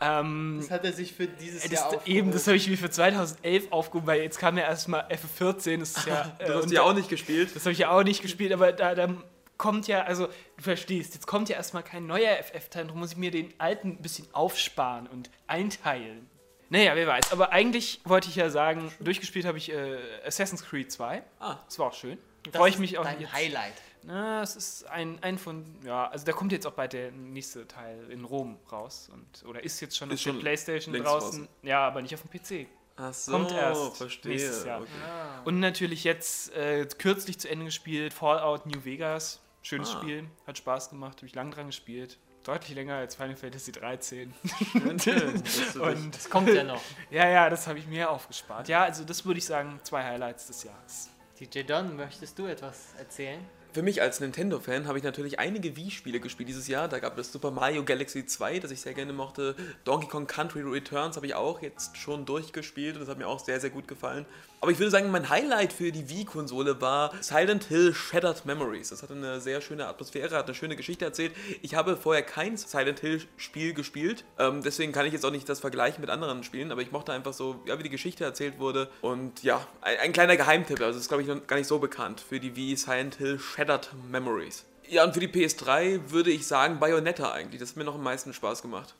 Hab, 0.00 0.24
ähm, 0.24 0.56
Das 0.60 0.70
hat 0.72 0.84
er 0.84 0.92
sich 0.92 1.12
für 1.12 1.28
dieses 1.28 1.62
das, 1.62 1.70
Jahr 1.70 1.86
aufgehoben. 1.86 2.10
eben, 2.10 2.32
das 2.32 2.46
habe 2.48 2.56
ich 2.56 2.68
mir 2.68 2.76
für 2.76 2.90
2011 2.90 3.70
aufgehoben, 3.70 4.06
weil 4.08 4.22
jetzt 4.22 4.38
kam 4.38 4.58
ja 4.58 4.64
erstmal 4.64 5.02
F14. 5.02 5.78
Das 5.78 5.96
ist 5.96 6.06
ja. 6.06 6.36
Du 6.38 6.44
äh, 6.44 6.54
hast 6.56 6.64
und 6.64 6.72
ja 6.72 6.82
auch 6.82 6.94
nicht 6.94 7.08
gespielt. 7.08 7.54
Das 7.54 7.62
habe 7.62 7.72
ich 7.72 7.78
ja 7.78 7.90
auch 7.90 8.02
nicht 8.02 8.22
gespielt, 8.22 8.52
aber 8.52 8.72
da, 8.72 8.96
da 8.96 9.08
kommt 9.56 9.86
ja, 9.86 10.02
also 10.02 10.26
du 10.56 10.62
verstehst, 10.62 11.14
jetzt 11.14 11.28
kommt 11.28 11.48
ja 11.48 11.56
erstmal 11.56 11.84
kein 11.84 12.06
neuer 12.06 12.38
FF-Teil, 12.42 12.86
darum 12.86 13.00
muss 13.00 13.12
ich 13.12 13.18
mir 13.18 13.30
den 13.30 13.52
alten 13.58 13.90
ein 13.90 14.02
bisschen 14.02 14.26
aufsparen 14.32 15.06
und 15.06 15.30
einteilen. 15.46 16.26
Naja, 16.70 16.94
wer 16.96 17.06
weiß. 17.06 17.32
Aber 17.32 17.52
eigentlich 17.52 18.00
wollte 18.04 18.28
ich 18.28 18.36
ja 18.36 18.48
sagen, 18.48 18.90
durchgespielt 19.00 19.44
habe 19.44 19.58
ich 19.58 19.70
äh, 19.72 19.98
Assassin's 20.24 20.64
Creed 20.64 20.90
2. 20.90 21.22
Ah. 21.40 21.56
Das 21.66 21.78
war 21.78 21.88
auch 21.88 21.94
schön. 21.94 22.16
Das 22.44 22.56
Freue 22.56 22.68
ich 22.70 22.76
ist 22.76 22.80
mich 22.80 22.98
auch 22.98 23.04
dein 23.04 23.20
jetzt. 23.20 23.32
Highlight. 23.32 23.74
Na, 24.02 24.40
es 24.42 24.56
ist 24.56 24.84
ein, 24.88 25.18
ein 25.22 25.36
von, 25.36 25.66
ja, 25.84 26.08
also 26.08 26.24
da 26.24 26.32
kommt 26.32 26.52
jetzt 26.52 26.66
auch 26.66 26.72
bald 26.72 26.94
der 26.94 27.10
nächste 27.12 27.68
Teil 27.68 28.10
in 28.10 28.24
Rom 28.24 28.56
raus. 28.72 29.10
Und, 29.12 29.44
oder 29.46 29.62
ist 29.62 29.78
jetzt 29.80 29.96
schon 29.96 30.10
Ist 30.10 30.20
auf 30.20 30.24
der 30.24 30.30
schon 30.32 30.40
Playstation 30.40 30.94
längst 30.94 31.06
draußen. 31.10 31.30
draußen. 31.40 31.48
Ja, 31.62 31.86
aber 31.86 32.00
nicht 32.00 32.14
auf 32.14 32.22
dem 32.22 32.30
PC. 32.30 32.66
Ach 32.96 33.12
so, 33.12 33.32
Kommt 33.32 33.52
erst 33.52 33.96
verstehe. 33.98 34.32
nächstes 34.32 34.64
Jahr. 34.64 34.80
Okay. 34.80 34.88
Und 35.44 35.60
natürlich 35.60 36.04
jetzt 36.04 36.54
äh, 36.54 36.86
kürzlich 36.98 37.38
zu 37.38 37.50
Ende 37.50 37.66
gespielt, 37.66 38.14
Fallout 38.14 38.64
New 38.66 38.84
Vegas. 38.84 39.40
Schönes 39.62 39.94
Ah. 39.94 40.00
Spiel, 40.00 40.24
hat 40.46 40.56
Spaß 40.56 40.88
gemacht, 40.88 41.18
habe 41.18 41.26
ich 41.26 41.34
lang 41.34 41.50
dran 41.50 41.66
gespielt. 41.66 42.16
Deutlich 42.44 42.74
länger 42.74 42.94
als 42.96 43.16
Final 43.16 43.36
Fantasy 43.36 43.70
13. 43.72 44.32
Dass 44.42 45.04
du 45.04 45.10
dich- 45.32 45.76
Und 45.80 46.14
Das 46.14 46.30
kommt 46.30 46.48
ja 46.48 46.64
noch. 46.64 46.80
ja, 47.10 47.28
ja, 47.28 47.50
das 47.50 47.66
habe 47.66 47.78
ich 47.78 47.86
mir 47.86 48.10
aufgespart. 48.10 48.66
Ja, 48.68 48.82
also 48.84 49.04
das 49.04 49.26
würde 49.26 49.38
ich 49.38 49.44
sagen, 49.44 49.78
zwei 49.82 50.02
Highlights 50.02 50.46
des 50.46 50.64
Jahres. 50.64 51.10
DJ 51.38 51.62
Don, 51.62 51.96
möchtest 51.96 52.38
du 52.38 52.46
etwas 52.46 52.94
erzählen? 52.98 53.40
Für 53.72 53.82
mich 53.82 54.02
als 54.02 54.18
Nintendo-Fan 54.20 54.88
habe 54.88 54.98
ich 54.98 55.04
natürlich 55.04 55.38
einige 55.38 55.76
Wii-Spiele 55.76 56.18
gespielt 56.18 56.48
dieses 56.48 56.66
Jahr. 56.66 56.88
Da 56.88 56.98
gab 56.98 57.16
es 57.18 57.30
Super 57.30 57.50
Mario 57.52 57.84
Galaxy 57.84 58.26
2, 58.26 58.58
das 58.58 58.70
ich 58.72 58.80
sehr 58.80 58.94
gerne 58.94 59.12
mochte. 59.12 59.54
Donkey 59.84 60.08
Kong 60.08 60.26
Country 60.26 60.62
Returns 60.62 61.14
habe 61.16 61.26
ich 61.26 61.34
auch 61.34 61.62
jetzt 61.62 61.96
schon 61.96 62.26
durchgespielt 62.26 62.94
und 62.96 63.00
das 63.02 63.08
hat 63.08 63.18
mir 63.18 63.28
auch 63.28 63.38
sehr, 63.38 63.60
sehr 63.60 63.70
gut 63.70 63.86
gefallen. 63.86 64.26
Aber 64.62 64.72
ich 64.72 64.78
würde 64.78 64.90
sagen, 64.90 65.10
mein 65.10 65.30
Highlight 65.30 65.72
für 65.72 65.90
die 65.90 66.10
Wii-Konsole 66.10 66.82
war 66.82 67.12
Silent 67.22 67.64
Hill 67.64 67.94
Shattered 67.94 68.44
Memories. 68.44 68.90
Das 68.90 69.02
hatte 69.02 69.14
eine 69.14 69.40
sehr 69.40 69.62
schöne 69.62 69.86
Atmosphäre, 69.86 70.36
hat 70.36 70.44
eine 70.44 70.54
schöne 70.54 70.76
Geschichte 70.76 71.06
erzählt. 71.06 71.32
Ich 71.62 71.74
habe 71.74 71.96
vorher 71.96 72.22
kein 72.22 72.58
Silent 72.58 73.00
Hill-Spiel 73.00 73.72
gespielt, 73.72 74.24
ähm, 74.38 74.60
deswegen 74.62 74.92
kann 74.92 75.06
ich 75.06 75.14
jetzt 75.14 75.24
auch 75.24 75.30
nicht 75.30 75.48
das 75.48 75.60
vergleichen 75.60 76.02
mit 76.02 76.10
anderen 76.10 76.44
Spielen, 76.44 76.72
aber 76.72 76.82
ich 76.82 76.92
mochte 76.92 77.12
einfach 77.12 77.32
so, 77.32 77.62
ja, 77.64 77.78
wie 77.78 77.84
die 77.84 77.90
Geschichte 77.90 78.22
erzählt 78.22 78.58
wurde. 78.58 78.90
Und 79.00 79.42
ja, 79.42 79.66
ein, 79.80 79.96
ein 79.98 80.12
kleiner 80.12 80.36
Geheimtipp, 80.36 80.78
also 80.80 80.92
das 80.92 81.02
ist, 81.02 81.08
glaube 81.08 81.22
ich, 81.22 81.28
noch 81.28 81.46
gar 81.46 81.56
nicht 81.56 81.68
so 81.68 81.78
bekannt 81.78 82.20
für 82.20 82.38
die 82.38 82.54
Wii 82.54 82.76
Silent 82.76 83.14
Hill 83.14 83.38
Shattered 83.38 83.90
Memories. 84.10 84.66
Ja, 84.88 85.04
und 85.04 85.14
für 85.14 85.20
die 85.20 85.28
PS3 85.28 86.10
würde 86.10 86.30
ich 86.30 86.46
sagen 86.46 86.78
Bayonetta 86.78 87.32
eigentlich. 87.32 87.60
Das 87.60 87.70
hat 87.70 87.76
mir 87.76 87.84
noch 87.84 87.94
am 87.94 88.02
meisten 88.02 88.34
Spaß 88.34 88.60
gemacht. 88.60 88.94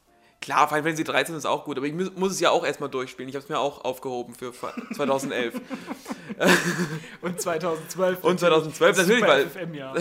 Klar, 0.50 0.66
Final 0.68 0.82
Fantasy 0.82 1.04
13 1.04 1.34
ist 1.36 1.46
auch 1.46 1.64
gut, 1.64 1.76
aber 1.76 1.86
ich 1.86 1.92
mu- 1.92 2.10
muss 2.16 2.32
es 2.32 2.40
ja 2.40 2.50
auch 2.50 2.64
erstmal 2.64 2.88
durchspielen. 2.90 3.28
Ich 3.28 3.36
habe 3.36 3.44
es 3.44 3.48
mir 3.48 3.58
auch 3.60 3.84
aufgehoben 3.84 4.34
für 4.34 4.52
fa- 4.52 4.74
2011. 4.96 5.54
Und 7.22 7.40
2012. 7.40 8.24
Und 8.24 8.40
2012 8.40 8.96
das 8.96 9.06
natürlich, 9.06 9.28
weil- 9.28 9.46
FFM-Jahr. 9.48 9.94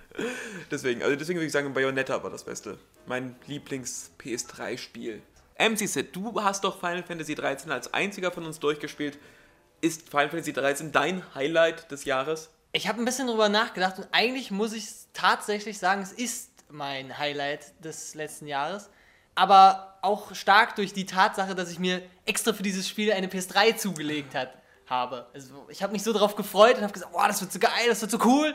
deswegen, 0.70 1.02
also 1.02 1.16
deswegen 1.16 1.38
würde 1.38 1.46
ich 1.46 1.52
sagen, 1.52 1.74
Bayonetta 1.74 2.22
war 2.22 2.30
das 2.30 2.44
Beste. 2.44 2.78
Mein 3.06 3.36
Lieblings-PS3-Spiel. 3.46 5.20
MC 5.58 5.86
Sid, 5.86 6.16
du 6.16 6.42
hast 6.42 6.64
doch 6.64 6.80
Final 6.80 7.02
Fantasy 7.02 7.34
13 7.34 7.70
als 7.70 7.92
einziger 7.92 8.30
von 8.30 8.44
uns 8.46 8.58
durchgespielt. 8.60 9.18
Ist 9.82 10.08
Final 10.08 10.30
Fantasy 10.30 10.54
13 10.54 10.92
dein 10.92 11.22
Highlight 11.34 11.90
des 11.90 12.06
Jahres? 12.06 12.48
Ich 12.72 12.88
habe 12.88 13.00
ein 13.02 13.04
bisschen 13.04 13.26
drüber 13.26 13.50
nachgedacht 13.50 13.98
und 13.98 14.08
eigentlich 14.12 14.50
muss 14.50 14.72
ich 14.72 14.86
tatsächlich 15.12 15.78
sagen, 15.78 16.00
es 16.00 16.10
ist 16.12 16.50
mein 16.70 17.18
Highlight 17.18 17.84
des 17.84 18.14
letzten 18.14 18.46
Jahres. 18.46 18.88
Aber 19.34 19.98
auch 20.02 20.34
stark 20.34 20.76
durch 20.76 20.92
die 20.92 21.06
Tatsache, 21.06 21.54
dass 21.54 21.70
ich 21.70 21.78
mir 21.78 22.02
extra 22.26 22.52
für 22.52 22.62
dieses 22.62 22.88
Spiel 22.88 23.12
eine 23.12 23.26
PS3 23.26 23.76
zugelegt 23.76 24.34
hat, 24.34 24.54
habe. 24.86 25.26
Also 25.32 25.66
ich 25.68 25.82
habe 25.82 25.92
mich 25.92 26.02
so 26.02 26.12
darauf 26.12 26.36
gefreut 26.36 26.76
und 26.76 26.82
habe 26.82 26.92
gesagt, 26.92 27.12
boah, 27.12 27.26
das 27.26 27.40
wird 27.40 27.52
so 27.52 27.58
geil, 27.58 27.86
das 27.88 28.00
wird 28.02 28.10
so 28.10 28.18
cool. 28.24 28.54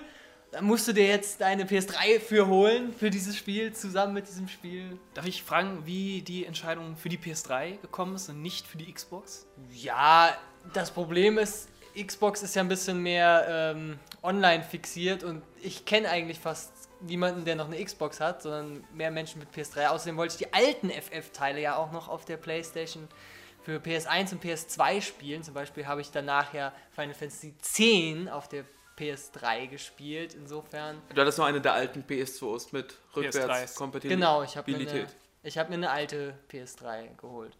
Da 0.52 0.62
musst 0.62 0.88
du 0.88 0.94
dir 0.94 1.06
jetzt 1.06 1.44
eine 1.44 1.66
PS3 1.66 2.20
für 2.20 2.48
holen, 2.48 2.92
für 2.92 3.12
dieses 3.12 3.38
Spiel, 3.38 3.72
zusammen 3.74 4.14
mit 4.14 4.28
diesem 4.28 4.48
Spiel. 4.48 4.98
Darf 5.14 5.28
ich 5.28 5.44
fragen, 5.44 5.86
wie 5.86 6.24
die 6.24 6.46
Entscheidung 6.46 6.96
für 6.98 7.10
die 7.10 7.20
PS3 7.20 7.80
gekommen 7.82 8.16
ist 8.16 8.30
und 8.30 8.42
nicht 8.42 8.66
für 8.66 8.78
die 8.78 8.92
Xbox? 8.92 9.46
Ja, 9.72 10.36
das 10.74 10.90
Problem 10.90 11.38
ist, 11.38 11.70
Xbox 11.96 12.42
ist 12.42 12.56
ja 12.56 12.64
ein 12.64 12.68
bisschen 12.68 13.02
mehr 13.02 13.74
ähm, 13.76 14.00
online 14.24 14.64
fixiert 14.64 15.24
und 15.24 15.44
ich 15.62 15.86
kenne 15.86 16.10
eigentlich 16.10 16.40
fast 16.40 16.72
niemanden, 17.02 17.46
der 17.46 17.56
noch 17.56 17.68
eine 17.68 17.84
Xbox 17.84 18.20
hat, 18.20 18.42
sondern 18.42 18.84
mehr 18.94 19.12
Menschen 19.12 19.40
mit 19.40 19.50
PS3. 19.54 19.88
Außerdem 19.88 20.18
wollte 20.18 20.34
ich 20.34 20.48
die 20.48 20.54
alten 20.54 20.90
FF-Teile 20.90 21.62
ja 21.62 21.76
auch 21.78 21.92
noch 21.92 22.08
auf 22.10 22.26
der 22.26 22.38
PlayStation 22.38 23.08
für 23.64 23.78
PS1 23.80 24.32
und 24.34 24.44
PS2 24.44 25.02
spielen. 25.02 25.44
Zum 25.44 25.54
Beispiel 25.54 25.86
habe 25.88 26.02
ich 26.02 26.12
danach 26.12 26.54
ja 26.54 26.74
Final 26.92 27.14
Fantasy 27.14 27.54
X 27.58 28.30
auf 28.32 28.48
der 28.50 28.64
PS3 28.98 29.68
gespielt. 29.68 30.34
Insofern, 30.34 31.02
Du 31.14 31.22
hattest 31.22 31.38
noch 31.38 31.46
eine 31.46 31.62
der 31.62 31.74
alten 31.74 32.04
PS2s 32.04 32.70
mit 32.72 32.92
PS3s. 33.14 33.16
Rückwärtskompatibilität. 33.16 34.18
genau, 34.20 34.44
ich 34.44 34.58
habe 34.58 34.72
mir, 34.72 34.78
eine- 34.90 35.08
ich 35.44 35.58
hab 35.58 35.70
mir 35.70 35.76
eine 35.76 35.90
alte 35.90 36.38
PS3 36.52 37.16
geholt. 37.18 37.56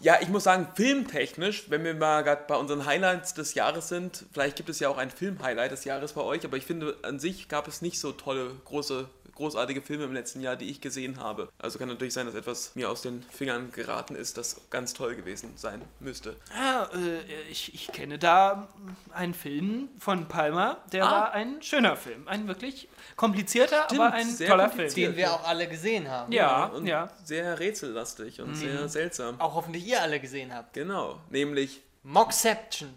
Ja, 0.00 0.18
ich 0.20 0.28
muss 0.28 0.44
sagen, 0.44 0.68
filmtechnisch, 0.76 1.70
wenn 1.70 1.82
wir 1.82 1.92
mal 1.94 2.22
gerade 2.22 2.44
bei 2.46 2.54
unseren 2.54 2.86
Highlights 2.86 3.34
des 3.34 3.54
Jahres 3.54 3.88
sind, 3.88 4.26
vielleicht 4.32 4.56
gibt 4.56 4.68
es 4.68 4.78
ja 4.78 4.88
auch 4.88 4.96
ein 4.96 5.10
Film-Highlight 5.10 5.72
des 5.72 5.84
Jahres 5.84 6.12
bei 6.12 6.20
euch, 6.20 6.44
aber 6.44 6.56
ich 6.56 6.64
finde, 6.64 6.96
an 7.02 7.18
sich 7.18 7.48
gab 7.48 7.66
es 7.66 7.82
nicht 7.82 7.98
so 7.98 8.12
tolle, 8.12 8.52
große, 8.64 9.08
großartige 9.38 9.80
Filme 9.82 10.04
im 10.04 10.12
letzten 10.12 10.40
Jahr, 10.42 10.56
die 10.56 10.68
ich 10.68 10.80
gesehen 10.80 11.18
habe. 11.20 11.48
Also 11.58 11.78
kann 11.78 11.88
natürlich 11.88 12.12
sein, 12.12 12.26
dass 12.26 12.34
etwas 12.34 12.72
mir 12.74 12.90
aus 12.90 13.02
den 13.02 13.22
Fingern 13.30 13.72
geraten 13.72 14.14
ist, 14.14 14.36
das 14.36 14.60
ganz 14.70 14.92
toll 14.92 15.14
gewesen 15.16 15.52
sein 15.56 15.80
müsste. 16.00 16.36
Ja, 16.54 16.84
äh, 16.94 17.22
ich, 17.50 17.72
ich 17.74 17.88
kenne 17.92 18.18
da 18.18 18.68
einen 19.12 19.32
Film 19.34 19.88
von 19.98 20.28
Palmer, 20.28 20.78
der 20.92 21.04
Ah. 21.06 21.10
war 21.10 21.32
ein 21.32 21.62
schöner 21.62 21.96
Film. 21.96 22.28
Ein 22.28 22.46
wirklich 22.48 22.88
komplizierter, 23.16 23.84
Stimmt, 23.86 24.00
aber 24.00 24.12
ein 24.12 24.26
sehr 24.28 24.48
toller. 24.50 24.68
Film. 24.70 24.92
Den 24.92 25.16
wir 25.16 25.32
auch 25.32 25.44
alle 25.48 25.68
gesehen 25.68 26.08
haben. 26.10 26.30
Ja, 26.32 26.66
und 26.66 26.86
ja. 26.86 27.08
sehr 27.24 27.58
rätsellastig 27.58 28.40
und 28.42 28.54
sehr 28.54 28.88
seltsam. 28.88 29.40
Auch 29.40 29.54
hoffentlich 29.54 29.86
ihr 29.86 30.02
alle 30.02 30.20
gesehen 30.20 30.52
habt. 30.54 30.74
Genau, 30.74 31.20
nämlich 31.30 31.80
Moxception. 32.02 32.92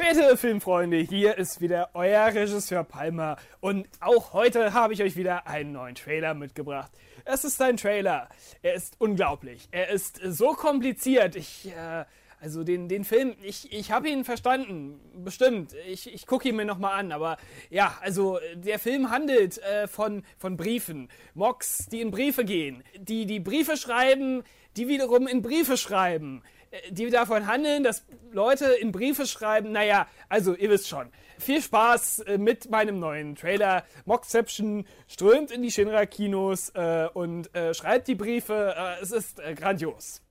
Verehrte 0.00 0.38
Filmfreunde, 0.38 0.96
hier 0.96 1.36
ist 1.36 1.60
wieder 1.60 1.90
euer 1.92 2.24
Regisseur 2.28 2.84
Palmer 2.84 3.36
und 3.60 3.86
auch 4.00 4.32
heute 4.32 4.72
habe 4.72 4.94
ich 4.94 5.02
euch 5.02 5.14
wieder 5.14 5.46
einen 5.46 5.72
neuen 5.72 5.94
Trailer 5.94 6.32
mitgebracht. 6.32 6.90
Es 7.26 7.44
ist 7.44 7.60
ein 7.60 7.76
Trailer. 7.76 8.30
Er 8.62 8.72
ist 8.72 8.94
unglaublich. 8.98 9.68
Er 9.72 9.90
ist 9.90 10.18
so 10.24 10.54
kompliziert. 10.54 11.36
Ich, 11.36 11.68
äh, 11.68 12.06
also 12.40 12.64
den, 12.64 12.88
den 12.88 13.04
Film, 13.04 13.34
ich, 13.42 13.70
ich 13.74 13.92
habe 13.92 14.08
ihn 14.08 14.24
verstanden. 14.24 14.98
Bestimmt. 15.22 15.74
Ich, 15.86 16.10
ich 16.12 16.26
gucke 16.26 16.48
ihn 16.48 16.56
mir 16.56 16.64
nochmal 16.64 16.98
an. 16.98 17.12
Aber 17.12 17.36
ja, 17.68 17.98
also 18.00 18.38
der 18.54 18.78
Film 18.78 19.10
handelt 19.10 19.58
äh, 19.58 19.86
von, 19.86 20.24
von 20.38 20.56
Briefen. 20.56 21.10
Mocks, 21.34 21.88
die 21.92 22.00
in 22.00 22.10
Briefe 22.10 22.46
gehen. 22.46 22.82
Die, 22.96 23.26
die 23.26 23.38
Briefe 23.38 23.76
schreiben, 23.76 24.44
die 24.78 24.88
wiederum 24.88 25.26
in 25.26 25.42
Briefe 25.42 25.76
schreiben 25.76 26.42
äh, 26.42 26.59
die 26.90 27.10
davon 27.10 27.46
handeln, 27.46 27.82
dass 27.82 28.04
Leute 28.32 28.66
in 28.66 28.92
Briefe 28.92 29.26
schreiben. 29.26 29.72
Naja, 29.72 30.06
also 30.28 30.54
ihr 30.54 30.70
wisst 30.70 30.88
schon. 30.88 31.10
Viel 31.38 31.62
Spaß 31.62 32.20
äh, 32.20 32.38
mit 32.38 32.70
meinem 32.70 32.98
neuen 32.98 33.34
Trailer. 33.34 33.84
Mockception 34.04 34.84
strömt 35.08 35.50
in 35.50 35.62
die 35.62 35.70
Shinra-Kinos 35.70 36.70
äh, 36.70 37.08
und 37.12 37.54
äh, 37.54 37.74
schreibt 37.74 38.08
die 38.08 38.14
Briefe. 38.14 38.74
Äh, 38.76 39.02
es 39.02 39.10
ist 39.10 39.40
äh, 39.40 39.54
grandios. 39.54 40.22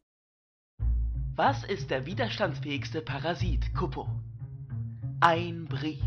Was 1.35 1.63
ist 1.63 1.89
der 1.89 2.05
widerstandsfähigste 2.05 3.01
Parasit, 3.01 3.73
Kupo? 3.73 4.07
Ein 5.21 5.65
Brief. 5.65 6.03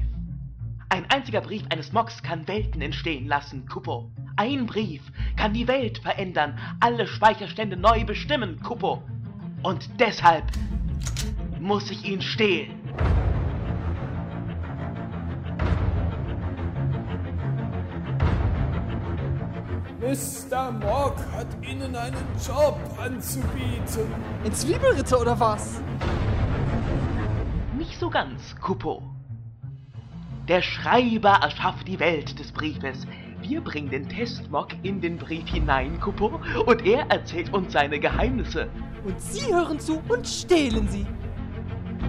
Ein 0.89 1.11
einziger 1.11 1.41
Brief 1.41 1.63
eines 1.71 1.93
Mocks 1.93 2.23
kann 2.23 2.47
Welten 2.49 2.83
entstehen 2.83 3.27
lassen, 3.27 3.67
Kupo. 3.67 4.11
Ein 4.37 4.67
Brief 4.67 5.03
kann 5.37 5.55
die 5.55 5.67
Welt 5.69 5.99
verändern, 5.99 6.59
alle 6.81 7.07
Speicherstände 7.07 7.79
neu 7.79 8.05
bestimmen, 8.05 8.61
Kupo. 8.63 9.03
Und 9.63 9.89
deshalb 10.01 10.45
muss 11.61 11.91
ich 11.91 12.05
ihn 12.05 12.21
stehlen. 12.21 12.83
Mr. 20.01 20.73
Mock 20.73 21.17
hat 21.33 21.47
Ihnen 21.63 21.95
einen 21.95 22.17
Job 22.45 22.79
anzubieten. 22.99 24.13
Ein 24.45 24.53
Zwiebelritter 24.53 25.21
oder 25.21 25.39
was? 25.39 25.81
Nicht 27.79 27.99
so 27.99 28.11
ganz, 28.11 28.57
Kupo. 28.61 29.03
Der 30.49 30.61
Schreiber 30.61 31.39
erschafft 31.41 31.87
die 31.87 32.01
Welt 32.01 32.37
des 32.39 32.51
Briefes. 32.51 33.07
Wir 33.41 33.61
bringen 33.61 33.91
den 33.91 34.09
Testmock 34.09 34.69
in 34.83 35.01
den 35.01 35.19
Brief 35.19 35.49
hinein, 35.49 36.01
Kupo, 36.01 36.41
und 36.67 36.85
er 36.85 37.09
erzählt 37.11 37.53
uns 37.53 37.73
seine 37.73 38.01
Geheimnisse. 38.01 38.69
Und 39.05 39.21
Sie 39.21 39.53
hören 39.53 39.81
zu 39.81 40.01
und 40.09 40.27
stehlen 40.27 40.89
sie. 40.89 41.07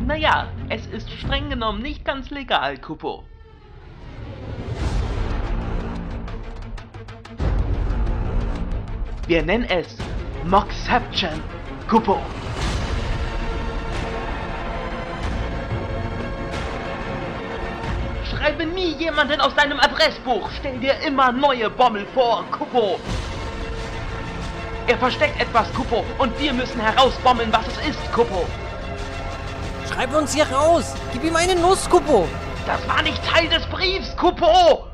Naja, 0.06 0.48
es 0.70 0.86
ist 0.88 1.10
streng 1.10 1.50
genommen 1.50 1.82
nicht 1.82 2.06
ganz 2.06 2.30
legal, 2.30 2.78
Kupo. 2.78 3.24
Wir 9.26 9.42
nennen 9.42 9.66
es 9.70 9.88
Mockception, 10.46 11.42
Kupo. 11.90 12.22
Schreibe 18.30 18.66
nie 18.66 18.94
jemanden 18.98 19.40
aus 19.40 19.56
deinem 19.56 19.80
Adressbuch. 19.80 20.50
Stell 20.60 20.78
dir 20.80 20.96
immer 21.08 21.32
neue 21.32 21.70
Bommel 21.70 22.06
vor, 22.14 22.44
Kupo. 22.52 23.00
Er 24.86 24.98
versteckt 24.98 25.40
etwas, 25.40 25.74
Kupo, 25.74 26.04
und 26.18 26.38
wir 26.40 26.52
müssen 26.52 26.80
herausbommeln, 26.80 27.52
was 27.54 27.66
es 27.68 27.90
ist, 27.90 28.12
Kupo. 28.12 28.46
Schreib 29.88 30.14
uns 30.14 30.34
hier 30.34 30.46
raus. 30.52 30.94
Gib 31.14 31.24
ihm 31.24 31.36
eine 31.36 31.56
Nuss, 31.56 31.90
Kupo. 31.90 32.28
Das 32.66 32.86
war 32.88 33.02
nicht 33.02 33.24
Teil 33.26 33.48
des 33.48 33.66
Briefs, 33.68 34.16
Kupo! 34.18 34.88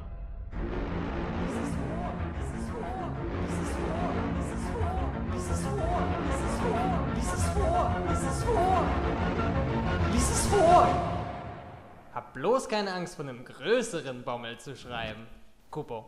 Hab 12.14 12.34
bloß 12.34 12.70
keine 12.70 12.94
Angst, 12.94 13.16
von 13.16 13.28
einem 13.28 13.44
größeren 13.44 14.24
Bommel 14.24 14.60
zu 14.60 14.76
schreiben. 14.76 15.28
Kupo. 15.72 16.08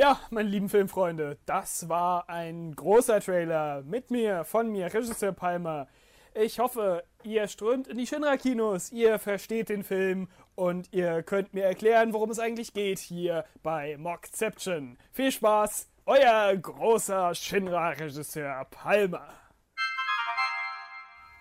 Ja, 0.00 0.18
meine 0.30 0.48
lieben 0.48 0.70
Filmfreunde, 0.70 1.36
das 1.44 1.90
war 1.90 2.30
ein 2.30 2.74
großer 2.74 3.20
Trailer 3.20 3.82
mit 3.82 4.10
mir, 4.10 4.44
von 4.44 4.72
mir, 4.72 4.86
Regisseur 4.86 5.32
Palmer. 5.32 5.88
Ich 6.32 6.58
hoffe, 6.58 7.04
ihr 7.22 7.46
strömt 7.48 7.86
in 7.86 7.98
die 7.98 8.06
Shinra-Kinos, 8.06 8.92
ihr 8.92 9.18
versteht 9.18 9.68
den 9.68 9.84
Film 9.84 10.28
und 10.54 10.90
ihr 10.94 11.22
könnt 11.22 11.52
mir 11.52 11.64
erklären, 11.64 12.14
worum 12.14 12.30
es 12.30 12.38
eigentlich 12.38 12.72
geht 12.72 12.98
hier 12.98 13.44
bei 13.62 13.98
Mockception. 13.98 14.96
Viel 15.12 15.32
Spaß, 15.32 15.90
euer 16.06 16.56
großer 16.56 17.34
Shinra-Regisseur 17.34 18.64
Palmer. 18.70 19.28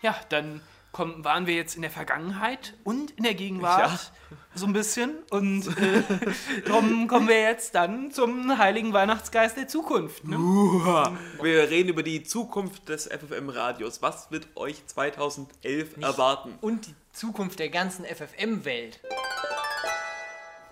Ja, 0.02 0.18
dann 0.28 0.60
kommen, 0.92 1.24
waren 1.24 1.48
wir 1.48 1.56
jetzt 1.56 1.76
in 1.76 1.82
der 1.82 1.92
Vergangenheit 1.92 2.76
und 2.84 3.12
in 3.12 3.24
der 3.24 3.36
Gegenwart 3.36 4.12
so 4.56 4.66
ein 4.66 4.74
bisschen. 4.74 5.20
Und 5.30 5.68
äh, 5.68 6.04
darum 6.66 7.08
kommen 7.08 7.28
wir 7.28 7.42
jetzt 7.42 7.76
dann 7.76 8.12
zum 8.12 8.58
heiligen 8.58 8.94
Weihnachtsgeist 8.94 9.58
der 9.58 9.68
Zukunft. 9.68 10.26
Ne? 10.26 10.38
Uha. 10.38 11.14
Wir 11.42 11.70
reden 11.70 11.90
über 11.90 12.04
die 12.04 12.24
Zukunft 12.24 12.90
des 12.90 13.08
FFM-Radios. 13.08 14.02
Was 14.02 14.32
wird 14.32 14.48
euch 14.56 14.86
2011 14.86 15.98
erwarten? 16.02 16.58
Und 16.62 16.88
die 16.88 16.96
Zukunft 17.14 17.60
der 17.60 17.70
ganzen 17.70 18.06
FFM-Welt. 18.06 19.00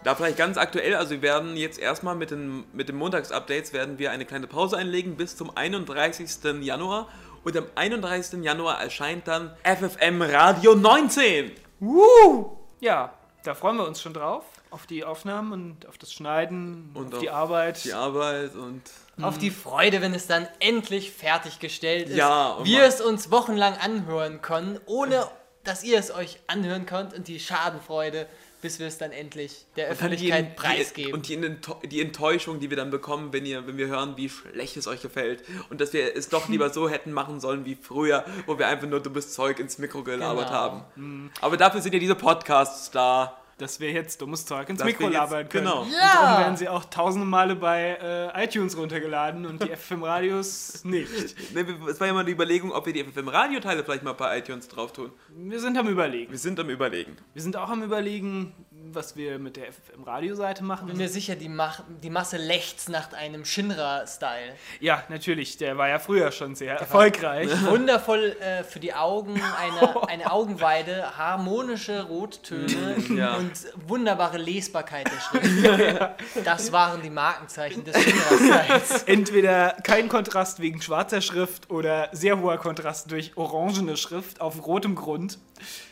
Da 0.04 0.16
vielleicht 0.16 0.38
ganz 0.38 0.58
aktuell, 0.58 0.96
also 0.96 1.12
wir 1.12 1.22
werden 1.22 1.58
jetzt 1.58 1.80
erstmal 1.80 2.16
mit 2.16 2.32
den, 2.32 2.64
mit 2.72 2.88
den 2.88 2.96
Montagsupdates 2.96 3.74
werden 3.74 4.00
wir 4.00 4.12
eine 4.12 4.26
kleine 4.26 4.48
Pause 4.48 4.78
einlegen 4.78 5.18
bis 5.18 5.36
zum 5.36 5.56
31. 5.56 6.62
Januar. 6.62 7.10
Und 7.48 7.56
am 7.56 7.66
31. 7.76 8.44
Januar 8.44 8.82
erscheint 8.82 9.26
dann 9.26 9.56
FFM 9.64 10.22
Radio 10.22 10.76
19. 10.76 11.54
Uh, 11.80 12.58
ja, 12.82 13.14
da 13.46 13.56
freuen 13.56 13.78
wir 13.78 13.88
uns 13.88 14.02
schon 14.02 14.14
drauf. 14.14 14.44
Auf 14.70 14.86
die 14.86 15.06
Aufnahmen 15.06 15.54
und 15.54 15.88
auf 15.88 15.98
das 15.98 16.12
Schneiden 16.12 16.92
und 16.94 17.06
Und 17.06 17.14
auf 17.14 17.22
die 17.22 17.30
auf 17.30 17.38
Arbeit. 17.38 17.86
Die 17.86 17.94
Arbeit 17.94 18.54
und 18.54 18.82
Auf 19.22 19.38
die 19.38 19.52
Freude, 19.52 20.02
wenn 20.02 20.14
es 20.14 20.28
dann 20.28 20.46
endlich 20.60 21.14
fertiggestellt 21.14 22.10
ist. 22.10 22.18
Ja, 22.18 22.58
wir 22.66 22.84
es 22.84 23.00
uns 23.00 23.32
wochenlang 23.32 23.78
anhören 23.78 24.42
können, 24.42 24.78
ohne 24.86 25.26
dass 25.64 25.86
ihr 25.86 26.00
es 26.00 26.12
euch 26.12 26.40
anhören 26.48 26.86
könnt 26.86 27.14
und 27.14 27.30
die 27.30 27.40
Schadenfreude, 27.40 28.28
bis 28.62 28.80
wir 28.80 28.88
es 28.88 28.98
dann 28.98 29.12
endlich 29.12 29.66
der 29.76 29.88
Öffentlichkeit 29.90 30.56
preisgeben. 30.56 31.14
Und 31.14 31.28
die, 31.28 31.40
die 31.88 32.02
Enttäuschung, 32.02 32.60
die 32.60 32.70
wir 32.70 32.78
dann 32.78 32.90
bekommen, 32.90 33.32
wenn, 33.34 33.46
ihr, 33.46 33.68
wenn 33.68 33.78
wir 33.78 33.88
hören, 33.88 34.18
wie 34.18 34.30
schlecht 34.30 34.78
es 34.78 34.88
euch 34.88 35.02
gefällt. 35.02 35.44
Und 35.70 35.80
dass 35.82 35.94
wir 35.94 36.16
es 36.16 36.30
doch 36.30 36.48
lieber 36.50 36.70
so 36.70 36.90
hätten 36.90 37.12
machen 37.14 37.40
sollen 37.40 37.66
wie 37.66 37.76
früher, 37.76 38.26
wo 38.46 38.58
wir 38.58 38.68
einfach 38.68 38.88
nur 38.88 39.00
dummes 39.00 39.34
Zeug 39.34 39.60
ins 39.60 39.78
Mikro 39.78 40.04
gelabert 40.04 40.48
Genau. 40.48 40.58
haben. 40.58 41.32
Aber 41.42 41.58
dafür 41.58 41.82
sind 41.82 41.94
ja 41.94 42.00
diese 42.00 42.16
Podcasts 42.16 42.92
da. 42.92 43.38
Dass 43.58 43.80
wir 43.80 43.92
jetzt 43.92 44.22
dummes 44.22 44.46
Zeug 44.46 44.70
ins 44.70 44.78
Dass 44.80 44.86
Mikro 44.86 45.08
labern 45.08 45.50
können. 45.50 45.66
genau. 45.66 45.82
Und 45.82 45.92
Ja. 45.92 46.14
darum 46.14 46.44
werden 46.44 46.58
sie 46.58 46.70
auch 46.70 46.86
tausende 46.86 47.26
Male 47.26 47.56
bei 47.56 47.98
äh, 48.36 48.44
iTunes 48.46 48.78
runtergeladen 48.78 49.48
und 49.48 49.64
die 49.64 49.76
FM-Radios 49.76 50.84
nicht. 50.84 51.08
Ne, 51.54 51.66
es 51.90 52.00
war 52.00 52.08
ja 52.08 52.14
mal 52.14 52.24
die 52.26 52.34
Überlegung, 52.34 52.72
ob 52.72 52.86
wir 52.86 52.94
die 52.94 53.04
FFM-Radioteile 53.04 53.84
vielleicht 53.84 54.04
mal 54.04 54.14
bei 54.14 54.38
iTunes 54.38 54.68
drauf 54.68 54.94
tun. 54.94 55.12
Wir 55.36 55.60
sind 55.60 55.78
am 55.78 55.88
Überlegen. 55.88 56.32
Wir 56.32 56.38
sind 56.38 56.60
am 56.60 56.70
Überlegen. 56.70 57.16
Wir 57.34 57.42
sind 57.42 57.56
auch 57.56 57.70
am 57.70 57.82
Überlegen, 57.84 58.54
was 58.94 59.16
wir 59.16 59.40
mit 59.40 59.58
der 59.58 59.66
FM-Radioseite 59.72 60.64
machen. 60.64 60.88
bin 60.88 60.98
mir 60.98 61.10
sicher, 61.10 61.36
die, 61.36 61.50
Mach 61.50 61.82
die 62.04 62.10
Masse 62.10 62.38
lechzt 62.38 62.90
nach 62.90 63.14
einem 63.14 63.46
Shinra-Style. 63.46 64.54
Ja, 64.80 65.04
natürlich, 65.10 65.58
der 65.58 65.78
war 65.78 65.88
ja 65.90 66.00
früher 66.00 66.32
schon 66.32 66.56
sehr 66.56 66.76
erfolgreich. 66.76 67.50
Wundervoll 67.68 68.36
äh, 68.40 68.64
für 68.64 68.80
die 68.80 68.94
Augen, 68.94 69.42
eine, 69.42 70.08
eine 70.10 70.32
Augenweide, 70.32 71.18
harmonische 71.18 72.04
Rottöne 72.04 72.96
Ja. 73.16 73.36
und 73.36 73.52
wunderbare 73.88 74.38
Lesbarkeit 74.38 75.08
der 75.08 75.20
Schrift. 75.20 76.46
Das 76.46 76.72
waren 76.72 77.02
die 77.02 77.10
Markenzeichen 77.10 77.84
des 77.84 77.96
Shinra-Styles. 78.02 79.04
Entweder 79.04 79.76
kein 79.84 80.10
Kontrast 80.10 80.60
wegen 80.60 80.82
schwarzer 80.82 81.22
Schrift 81.22 81.70
oder 81.70 82.10
sehr 82.12 82.40
hoher 82.40 82.58
Kontrast 82.58 83.12
durch 83.12 83.36
orangene 83.38 83.98
Schrift 83.98 84.42
auf 84.42 84.66
rotem 84.66 84.96
Grund. 84.96 85.40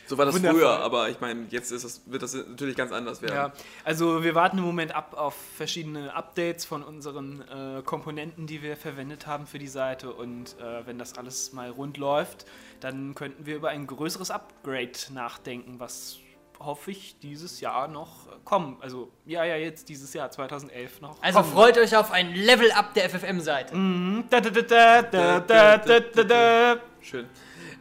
So 0.06 0.18
war 0.18 0.26
das 0.26 0.34
Wundervoll. 0.34 0.60
früher, 0.60 0.78
aber 0.78 1.08
ich 1.08 1.20
meine, 1.20 1.46
jetzt 1.50 1.72
das, 1.72 2.02
wird 2.06 2.22
das 2.22 2.34
natürlich 2.34 2.76
ganz 2.76 2.92
anders 2.92 3.22
werden. 3.22 3.34
Ja, 3.34 3.52
also 3.84 4.22
wir 4.22 4.34
warten 4.34 4.58
im 4.58 4.64
Moment 4.64 4.94
ab 4.94 5.14
auf 5.16 5.34
verschiedene 5.56 6.14
Updates 6.14 6.64
von 6.64 6.82
unseren 6.82 7.42
äh, 7.42 7.82
Komponenten, 7.82 8.46
die 8.46 8.62
wir 8.62 8.76
verwendet 8.76 9.26
haben 9.26 9.46
für 9.46 9.58
die 9.58 9.68
Seite. 9.68 10.12
Und 10.12 10.56
äh, 10.60 10.86
wenn 10.86 10.98
das 10.98 11.18
alles 11.18 11.52
mal 11.52 11.70
rund 11.70 11.96
läuft, 11.96 12.46
dann 12.80 13.14
könnten 13.14 13.46
wir 13.46 13.56
über 13.56 13.70
ein 13.70 13.86
größeres 13.86 14.30
Upgrade 14.30 14.92
nachdenken, 15.12 15.80
was 15.80 16.18
hoffe 16.58 16.90
ich 16.90 17.18
dieses 17.18 17.60
Jahr 17.60 17.88
noch 17.88 18.28
kommen. 18.44 18.76
Also 18.80 19.10
ja, 19.24 19.44
ja, 19.44 19.56
jetzt 19.56 19.88
dieses 19.88 20.12
Jahr 20.14 20.30
2011 20.30 21.00
noch. 21.00 21.20
Also 21.22 21.40
kommen. 21.40 21.52
freut 21.52 21.78
euch 21.78 21.96
auf 21.96 22.12
ein 22.12 22.34
Level-Up 22.34 22.94
der 22.94 23.10
FFM-Seite. 23.10 23.76
Mm 23.76 24.24
-hmm. 24.30 26.80
Schön. 27.00 27.26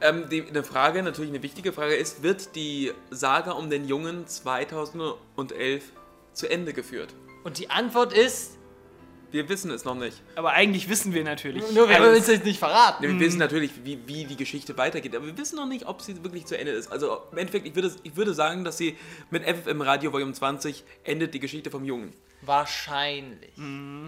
Ähm, 0.02 0.28
die, 0.30 0.46
eine 0.48 0.64
Frage, 0.64 1.02
natürlich 1.04 1.32
eine 1.32 1.42
wichtige 1.44 1.72
Frage 1.74 1.96
ist, 1.96 2.22
wird 2.24 2.56
die 2.56 2.92
Saga 3.12 3.52
um 3.52 3.70
den 3.70 3.88
Jungen 3.88 4.28
2011 4.28 5.84
zu 6.34 6.48
Ende 6.50 6.74
geführt? 6.74 7.14
Und 7.44 7.60
die 7.60 7.70
Antwort 7.70 8.12
ist, 8.14 8.58
Wir 9.32 9.50
wissen 9.50 9.70
es 9.72 9.84
noch 9.84 9.96
nicht. 9.96 10.22
Aber 10.36 10.54
eigentlich 10.54 10.88
wissen 10.88 11.14
wir 11.14 11.24
natürlich. 11.24 11.70
nur 11.74 11.90
wir 11.90 11.96
haben 11.96 12.04
alles. 12.04 12.20
uns 12.20 12.28
jetzt 12.28 12.46
nicht 12.46 12.60
verraten. 12.60 13.04
Wir 13.04 13.20
wissen 13.20 13.38
natürlich, 13.40 13.72
wie, 13.84 14.00
wie 14.06 14.24
die 14.26 14.38
Geschichte 14.38 14.78
weitergeht, 14.78 15.14
aber 15.16 15.26
wir 15.26 15.38
wissen 15.38 15.58
noch 15.58 15.68
nicht, 15.68 15.86
ob 15.88 16.02
sie 16.02 16.24
wirklich 16.24 16.46
zu 16.46 16.58
Ende 16.58 16.72
ist. 16.72 16.90
Also 16.92 17.22
im 17.32 17.38
Endeffekt, 17.40 17.68
ich 17.68 17.76
würde, 17.76 17.92
ich 18.04 18.16
würde 18.16 18.34
sagen, 18.34 18.64
dass 18.64 18.78
sie 18.78 18.96
mit 19.32 19.44
FFM 19.44 19.82
Radio 19.82 20.14
Volume 20.14 20.32
20 20.34 20.84
endet 21.04 21.34
die 21.34 21.40
Geschichte 21.40 21.70
vom 21.70 21.84
Jungen. 21.84 22.14
Wahrscheinlich. 22.48 23.52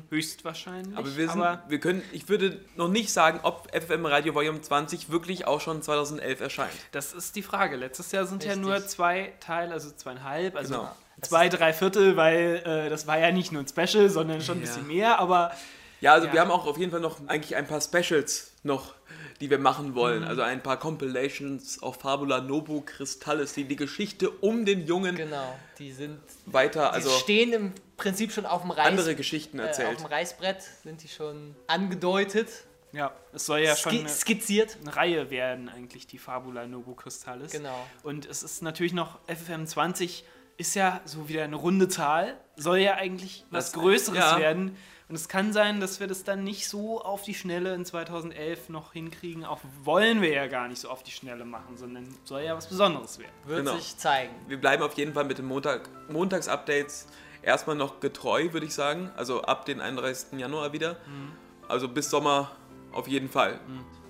höchstwahrscheinlich. 0.10 0.98
Aber 0.98 1.16
wir, 1.18 1.30
sind, 1.30 1.42
aber 1.42 1.64
wir 1.68 1.80
können, 1.80 2.02
ich 2.12 2.30
würde 2.30 2.60
noch 2.76 2.88
nicht 2.90 3.12
sagen, 3.12 3.40
ob 3.44 3.68
FFM 3.74 4.06
Radio 4.06 4.34
Volume 4.34 4.62
20 4.62 5.10
wirklich 5.10 5.46
auch 5.48 5.62
schon 5.62 5.82
2011 5.82 6.42
erscheint. 6.42 6.72
Das 6.92 7.14
ist 7.14 7.36
die 7.36 7.42
Frage. 7.44 7.76
Letztes 7.76 8.12
Jahr 8.12 8.26
sind 8.26 8.44
ja 8.44 8.52
Richtig. 8.52 8.66
nur 8.68 8.86
zwei 8.88 9.34
Teile, 9.40 9.74
also 9.74 9.92
zweieinhalb, 9.92 10.56
also 10.56 10.76
Genau. 10.76 10.96
zwei, 11.22 11.50
drei 11.50 11.74
Viertel, 11.74 12.16
weil 12.18 12.62
äh, 12.66 12.90
das 12.90 13.08
war 13.08 13.18
ja 13.20 13.32
nicht 13.32 13.52
nur 13.52 13.64
ein 13.64 13.68
Special, 13.68 14.10
sondern 14.10 14.42
schon 14.42 14.58
ein 14.58 14.62
Ja. 14.62 14.68
bisschen 14.68 14.88
mehr, 14.88 15.20
aber 15.20 15.52
Ja, 16.02 16.14
also 16.14 16.28
Ja. 16.28 16.34
wir 16.34 16.42
haben 16.42 16.52
auch 16.52 16.66
auf 16.68 16.78
jeden 16.78 16.92
Fall 16.92 17.00
noch 17.00 17.20
eigentlich 17.28 17.56
ein 17.56 17.68
paar 17.68 17.82
Specials 17.82 18.52
noch, 18.64 18.94
die 19.42 19.50
wir 19.50 19.60
machen 19.60 19.96
wollen. 19.96 20.24
Also 20.24 20.42
ein 20.42 20.62
paar 20.62 20.78
Compilations 20.78 21.82
auf 21.82 21.98
Fabula 22.02 22.42
Nobu 22.42 22.82
Crystallis, 22.82 23.54
die 23.54 23.64
die 23.66 23.76
Geschichte 23.76 24.30
um 24.30 24.66
den 24.66 24.86
Jungen 24.86 25.16
Genau, 25.16 25.58
die 25.80 25.92
sind, 25.92 26.20
weiter, 26.46 26.90
die 26.90 26.96
also 26.96 27.10
stehen 27.12 27.54
im 27.54 27.74
Prinzip 27.98 28.32
schon 28.32 28.46
auf 28.46 28.62
dem 28.62 28.72
Reiß, 28.72 28.88
andere 28.88 29.16
Geschichten 29.16 29.58
äh, 29.60 29.64
auf 29.64 29.68
erzählt. 29.70 30.00
dem 30.00 30.06
Reißbrett, 30.06 30.62
sind 30.84 31.02
die 31.04 31.08
schon 31.08 31.56
angedeutet, 31.68 32.50
Ja, 32.92 33.12
es 33.34 33.46
soll 33.46 33.60
ja 33.60 33.76
schon 33.76 33.92
eine, 33.98 34.10
skizziert. 34.10 34.78
eine 34.82 34.96
Reihe 34.96 35.30
werden, 35.32 35.70
eigentlich, 35.70 36.06
die 36.08 36.18
Fabula 36.20 36.68
Nobu 36.68 36.94
Crystallis. 36.96 37.52
Genau. 37.52 37.86
Und 38.04 38.26
es 38.28 38.44
ist 38.44 38.62
natürlich 38.62 38.94
noch, 38.94 39.18
FFM 39.28 39.66
20 39.66 40.26
ist 40.58 40.76
ja 40.76 41.02
so 41.06 41.28
wieder 41.30 41.44
eine 41.44 41.56
runde 41.56 41.88
Zahl, 41.88 42.36
soll 42.56 42.80
ja 42.80 42.96
eigentlich 42.96 43.46
was 43.52 43.72
Das- 43.72 43.82
Größeres 43.82 44.18
ja. 44.20 44.40
werden. 44.40 44.76
Und 45.10 45.16
es 45.16 45.30
kann 45.30 45.54
sein, 45.54 45.80
dass 45.80 46.02
wir 46.02 46.08
das 46.08 46.26
dann 46.26 46.44
nicht 46.44 46.68
so 46.68 47.02
auf 47.02 47.22
die 47.24 47.34
Schnelle 47.34 47.74
in 47.74 47.86
2011 47.86 48.68
noch 48.68 48.92
hinkriegen. 48.92 49.46
Auch 49.46 49.60
wollen 49.84 50.22
wir 50.22 50.34
ja 50.34 50.48
gar 50.48 50.68
nicht 50.68 50.82
so 50.82 50.90
auf 50.90 51.02
die 51.02 51.12
Schnelle 51.12 51.46
machen, 51.46 51.78
sondern 51.78 52.14
soll 52.26 52.42
ja 52.42 52.58
was 52.58 52.68
Besonderes 52.68 53.18
werden. 53.18 53.32
Wird 53.46 53.60
Genau. 53.60 53.78
sich 53.78 53.96
zeigen. 53.98 54.34
Wir 54.50 54.60
bleiben 54.60 54.84
auf 54.84 54.94
jeden 54.98 55.14
Fall 55.14 55.24
mit 55.24 55.38
den 55.38 55.46
Montag, 55.46 55.90
Montags-Updates 56.10 57.08
erstmal 57.42 57.78
noch 57.78 58.02
getreu, 58.02 58.52
würde 58.52 58.66
ich 58.66 58.74
sagen. 58.74 59.10
Also 59.16 59.44
ab 59.44 59.66
den 59.66 59.80
31. 59.80 60.40
Januar 60.40 60.74
wieder. 60.74 60.94
Mhm. 61.08 61.32
Also 61.70 61.88
bis 61.88 62.10
Sommer 62.10 62.52
auf 62.92 63.08
jeden 63.08 63.30
Fall. 63.30 63.60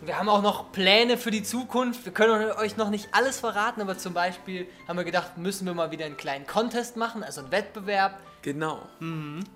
Wir 0.02 0.18
haben 0.18 0.30
auch 0.30 0.42
noch 0.42 0.72
Pläne 0.72 1.18
für 1.18 1.30
die 1.32 1.44
Zukunft. 1.44 2.06
Wir 2.06 2.12
können 2.14 2.52
euch 2.54 2.78
noch 2.78 2.90
nicht 2.90 3.10
alles 3.12 3.40
verraten, 3.40 3.82
aber 3.82 3.98
zum 4.00 4.14
Beispiel 4.14 4.68
haben 4.88 4.98
wir 4.98 5.04
gedacht, 5.04 5.38
müssen 5.38 5.66
wir 5.68 5.74
mal 5.76 5.92
wieder 5.92 6.06
einen 6.06 6.18
kleinen 6.18 6.48
Contest 6.48 6.98
machen, 6.98 7.24
also 7.24 7.42
einen 7.42 7.52
Wettbewerb. 7.52 8.20
Genau. 8.48 8.88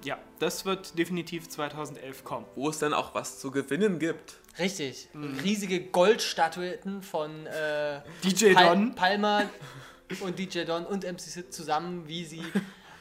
Ja, 0.04 0.18
das 0.40 0.66
wird 0.66 0.98
definitiv 1.00 1.48
2011 1.48 2.26
kommen. 2.26 2.46
Wo 2.56 2.68
es 2.68 2.80
dann 2.80 2.94
auch 2.94 3.16
was 3.16 3.40
zu 3.40 3.50
gewinnen 3.50 4.00
gibt. 4.00 4.34
Richtig. 4.60 5.08
Mhm. 5.14 5.40
Riesige 5.40 5.80
Goldstatuetten 5.80 7.02
von 7.02 7.46
äh, 7.48 8.02
DJ 8.22 8.52
Pal 8.54 8.68
Don. 8.68 8.94
Palmer 8.96 9.50
und 10.20 10.38
DJ 10.38 10.66
Don 10.66 10.86
und 10.86 11.10
MC 11.10 11.22
Sid 11.22 11.54
zusammen, 11.54 12.06
wie 12.10 12.26
sie 12.26 12.44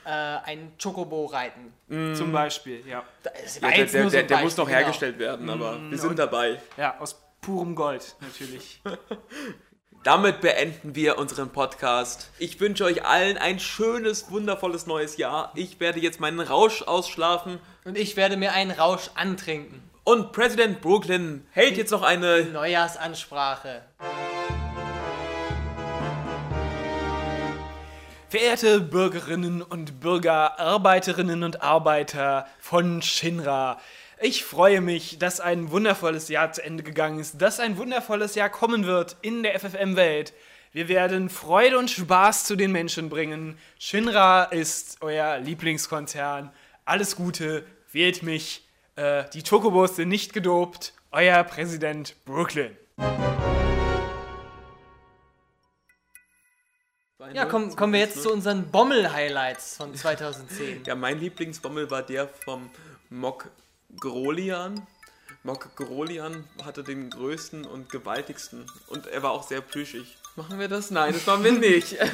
äh, 0.04 0.10
einen 0.10 0.74
Chocobo 0.80 1.26
reiten. 1.26 1.72
Zum 2.14 2.30
Beispiel, 2.30 2.86
ja. 2.86 3.02
Das 3.24 3.56
Ja, 3.56 3.62
war 3.62 3.70
der 3.70 3.78
jetzt 3.80 3.92
der, 3.92 4.02
nur 4.02 4.10
so 4.12 4.16
der, 4.16 4.26
der 4.28 4.38
muss 4.42 4.56
noch 4.56 4.66
genau. 4.66 4.78
hergestellt 4.78 5.18
werden, 5.18 5.50
aber 5.50 5.76
wir 5.90 5.98
sind 5.98 6.16
dabei. 6.20 6.60
Ja, 6.76 7.00
aus 7.00 7.20
purem 7.40 7.74
Gold 7.74 8.14
natürlich. 8.20 8.80
Damit 10.02 10.40
beenden 10.40 10.94
wir 10.94 11.18
unseren 11.18 11.50
Podcast. 11.50 12.30
Ich 12.38 12.58
wünsche 12.58 12.86
euch 12.86 13.04
allen 13.04 13.36
ein 13.36 13.60
schönes, 13.60 14.30
wundervolles 14.30 14.86
neues 14.86 15.18
Jahr. 15.18 15.52
Ich 15.54 15.78
werde 15.78 16.00
jetzt 16.00 16.20
meinen 16.20 16.40
Rausch 16.40 16.80
ausschlafen. 16.80 17.58
Und 17.84 17.98
ich 17.98 18.16
werde 18.16 18.38
mir 18.38 18.54
einen 18.54 18.70
Rausch 18.70 19.10
antrinken. 19.14 19.82
Und 20.02 20.32
Präsident 20.32 20.80
Brooklyn 20.80 21.46
hält 21.50 21.76
jetzt 21.76 21.90
noch 21.90 22.02
eine 22.02 22.44
Neujahrsansprache. 22.44 23.82
Verehrte 28.30 28.80
Bürgerinnen 28.80 29.60
und 29.60 30.00
Bürger, 30.00 30.58
Arbeiterinnen 30.58 31.42
und 31.42 31.62
Arbeiter 31.62 32.46
von 32.58 33.02
Shinra, 33.02 33.78
ich 34.22 34.44
freue 34.44 34.82
mich, 34.82 35.18
dass 35.18 35.40
ein 35.40 35.70
wundervolles 35.70 36.28
Jahr 36.28 36.52
zu 36.52 36.62
Ende 36.62 36.82
gegangen 36.82 37.18
ist, 37.20 37.40
dass 37.40 37.58
ein 37.58 37.78
wundervolles 37.78 38.34
Jahr 38.34 38.50
kommen 38.50 38.84
wird 38.84 39.16
in 39.22 39.42
der 39.42 39.58
FFM-Welt. 39.58 40.34
Wir 40.72 40.88
werden 40.88 41.30
Freude 41.30 41.78
und 41.78 41.90
Spaß 41.90 42.44
zu 42.44 42.54
den 42.54 42.70
Menschen 42.70 43.08
bringen. 43.08 43.58
Shinra 43.78 44.44
ist 44.44 44.98
euer 45.00 45.38
Lieblingskonzern. 45.38 46.52
Alles 46.84 47.16
Gute, 47.16 47.64
wählt 47.92 48.22
mich. 48.22 48.68
Äh, 48.94 49.24
die 49.32 49.42
Chocobos 49.42 49.96
sind 49.96 50.10
nicht 50.10 50.34
gedopt. 50.34 50.92
Euer 51.12 51.42
Präsident 51.42 52.14
Brooklyn. 52.26 52.76
Ja, 57.32 57.46
komm, 57.46 57.74
kommen 57.74 57.92
wir 57.92 58.00
jetzt 58.00 58.22
zu 58.22 58.32
unseren 58.32 58.70
Bommel-Highlights 58.70 59.76
von 59.78 59.94
2010. 59.94 60.84
Ja, 60.84 60.94
mein 60.94 61.18
Lieblingsbommel 61.18 61.90
war 61.90 62.02
der 62.02 62.28
vom 62.28 62.70
Mok 63.08 63.50
Grolian. 63.98 64.86
Mok 65.42 65.74
Grolian 65.74 66.44
hatte 66.64 66.84
den 66.84 67.08
größten 67.08 67.64
und 67.64 67.88
gewaltigsten 67.88 68.66
und 68.88 69.06
er 69.06 69.22
war 69.22 69.30
auch 69.30 69.48
sehr 69.48 69.62
plüschig. 69.62 70.18
Machen 70.36 70.58
wir 70.58 70.68
das? 70.68 70.90
Nein, 70.90 71.14
das 71.14 71.24
machen 71.26 71.44
wir 71.44 71.52
nicht. 71.52 71.96